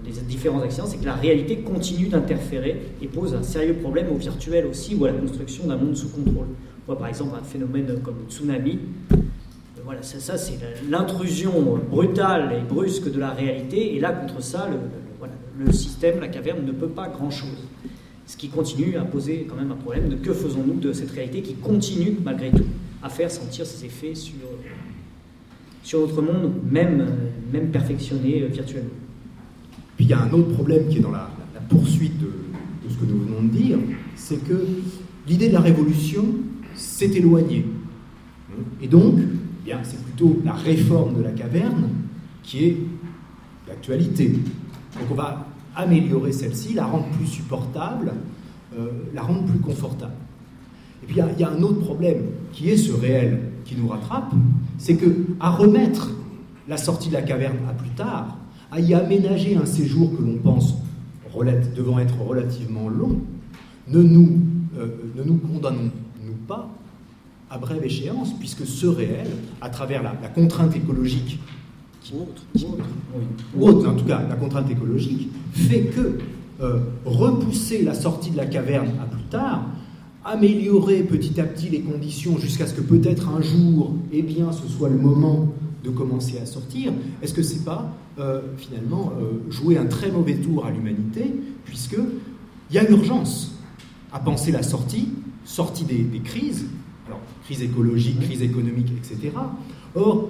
[0.03, 4.15] des différents accidents, c'est que la réalité continue d'interférer et pose un sérieux problème au
[4.15, 6.47] virtuel aussi ou à la construction d'un monde sous contrôle.
[6.47, 8.79] On voit par exemple un phénomène comme le tsunami.
[9.83, 13.95] Voilà, ça, c'est l'intrusion brutale et brusque de la réalité.
[13.95, 14.69] Et là, contre ça,
[15.57, 17.67] le système, la caverne, ne peut pas grand-chose.
[18.25, 21.41] Ce qui continue à poser quand même un problème de que faisons-nous de cette réalité
[21.41, 22.65] qui continue, malgré tout,
[23.01, 24.35] à faire sentir ses effets sur
[25.83, 27.05] sur notre monde, même,
[27.51, 28.89] même perfectionné euh, virtuellement.
[29.95, 31.29] Puis il y a un autre problème qui est dans la,
[31.67, 32.31] poursuite de,
[32.89, 33.77] ce que nous venons de dire,
[34.15, 34.65] c'est que
[35.27, 36.25] l'idée de la révolution
[36.73, 37.65] s'est éloignée.
[38.81, 41.89] Et donc, eh bien, c'est plutôt la réforme de la caverne
[42.41, 42.77] qui est
[43.67, 44.29] l'actualité.
[44.29, 48.13] Donc on va améliorer celle-ci, la rendre plus supportable,
[48.77, 50.13] euh, la rendre plus confortable.
[51.03, 54.33] Et puis il y, a un autre problème qui est ce réel qui nous rattrape,
[54.79, 56.09] c'est que à remettre
[56.67, 58.37] la sortie de la caverne à plus tard,
[58.71, 60.75] à y aménager un séjour que l'on pense
[61.75, 63.21] devant être relativement long,
[63.87, 64.39] ne nous,
[64.77, 66.69] euh, ne nous condamnons-nous pas
[67.49, 69.27] à brève échéance, puisque ce réel,
[69.61, 71.39] à travers la, contrainte écologique,
[72.01, 72.13] qui,
[73.55, 76.19] ou autre, en tout cas la contrainte écologique, fait que
[76.61, 79.65] euh, repousser la sortie de la caverne à plus tard
[80.29, 84.67] améliorer petit à petit les conditions jusqu'à ce que peut-être un jour, eh bien, ce
[84.67, 85.51] soit le moment
[85.83, 90.35] de commencer à sortir, est-ce que c'est pas euh, finalement euh, jouer un très mauvais
[90.35, 91.33] tour à l'humanité,
[91.65, 91.97] puisque
[92.69, 93.55] il y a urgence
[94.11, 95.09] à penser la sortie,
[95.45, 96.65] sortie des, des crises,
[97.07, 99.31] alors crise écologique, crise économique, etc.
[99.95, 100.29] Or,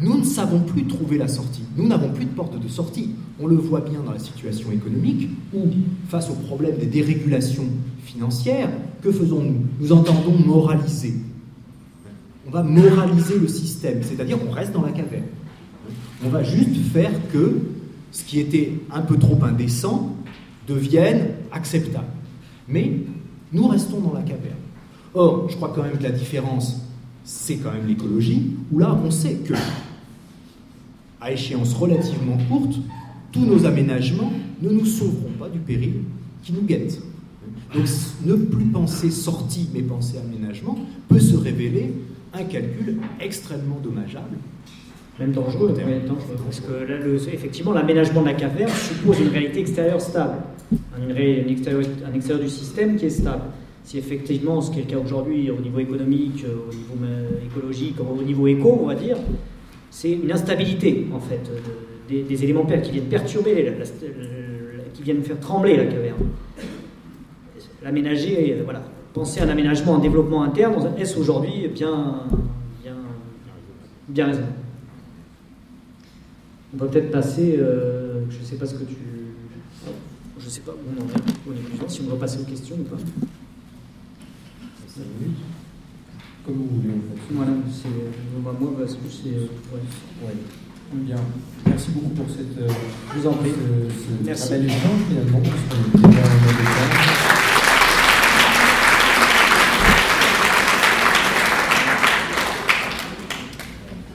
[0.00, 1.62] nous ne savons plus trouver la sortie.
[1.76, 3.10] Nous n'avons plus de porte de sortie.
[3.40, 5.62] On le voit bien dans la situation économique où,
[6.08, 7.66] face au problème des dérégulations
[8.04, 8.70] financières,
[9.02, 9.62] que faisons-nous?
[9.80, 11.14] Nous entendons moraliser.
[12.46, 15.24] On va moraliser le système, c'est-à-dire on reste dans la caverne.
[16.24, 17.58] On va juste faire que
[18.10, 20.16] ce qui était un peu trop indécent
[20.66, 22.06] devienne acceptable.
[22.68, 22.92] Mais
[23.52, 24.54] nous restons dans la caverne.
[25.14, 26.80] Or, je crois quand même que la différence,
[27.24, 29.54] c'est quand même l'écologie, où là, on sait que
[31.20, 32.76] à échéance relativement courte,
[33.32, 35.94] tous nos aménagements ne nous sauveront pas du péril
[36.42, 37.00] qui nous guette.
[37.74, 37.84] Donc
[38.24, 41.92] ne plus penser sortie mais penser aménagement peut se révéler
[42.32, 44.36] un calcul extrêmement dommageable.
[45.18, 45.74] Même dangereux,
[46.44, 46.94] parce que là,
[47.32, 50.36] effectivement, l'aménagement de la caverne suppose une réalité extérieure stable,
[50.96, 53.42] un, extérieur, un extérieur du système qui est stable.
[53.82, 57.04] Si effectivement, ce qui est le cas aujourd'hui au niveau économique, au niveau
[57.44, 59.16] écologique, au niveau éco, on va dire,
[59.90, 61.40] c'est une instabilité, en fait,
[62.08, 63.72] des, éléments qui viennent perturber,
[64.94, 66.28] qui viennent faire trembler la caverne.
[67.82, 68.82] L'aménager, euh, voilà,
[69.14, 72.24] penser à un aménagement, un développement interne, est-ce aujourd'hui bien,
[72.82, 72.96] bien,
[74.08, 74.52] bien raisonnable
[76.74, 78.96] On va peut-être passer, euh, je ne sais pas ce que tu...
[80.40, 82.84] Je ne sais pas où on en est, si on va passer aux questions ou
[82.84, 82.96] pas.
[86.48, 87.34] Comme vous voulez, en fait.
[87.34, 89.36] Voilà, c'est, moi, moi parce que c'est.
[89.36, 89.82] Ouais.
[90.24, 90.34] ouais.
[90.94, 91.16] Bien.
[91.66, 92.56] Merci beaucoup pour cette.
[92.56, 93.50] Je vous en prie.
[93.50, 94.46] Ce, ce Merci.
[94.48, 94.70] travail
[95.10, 97.17] finalement, parce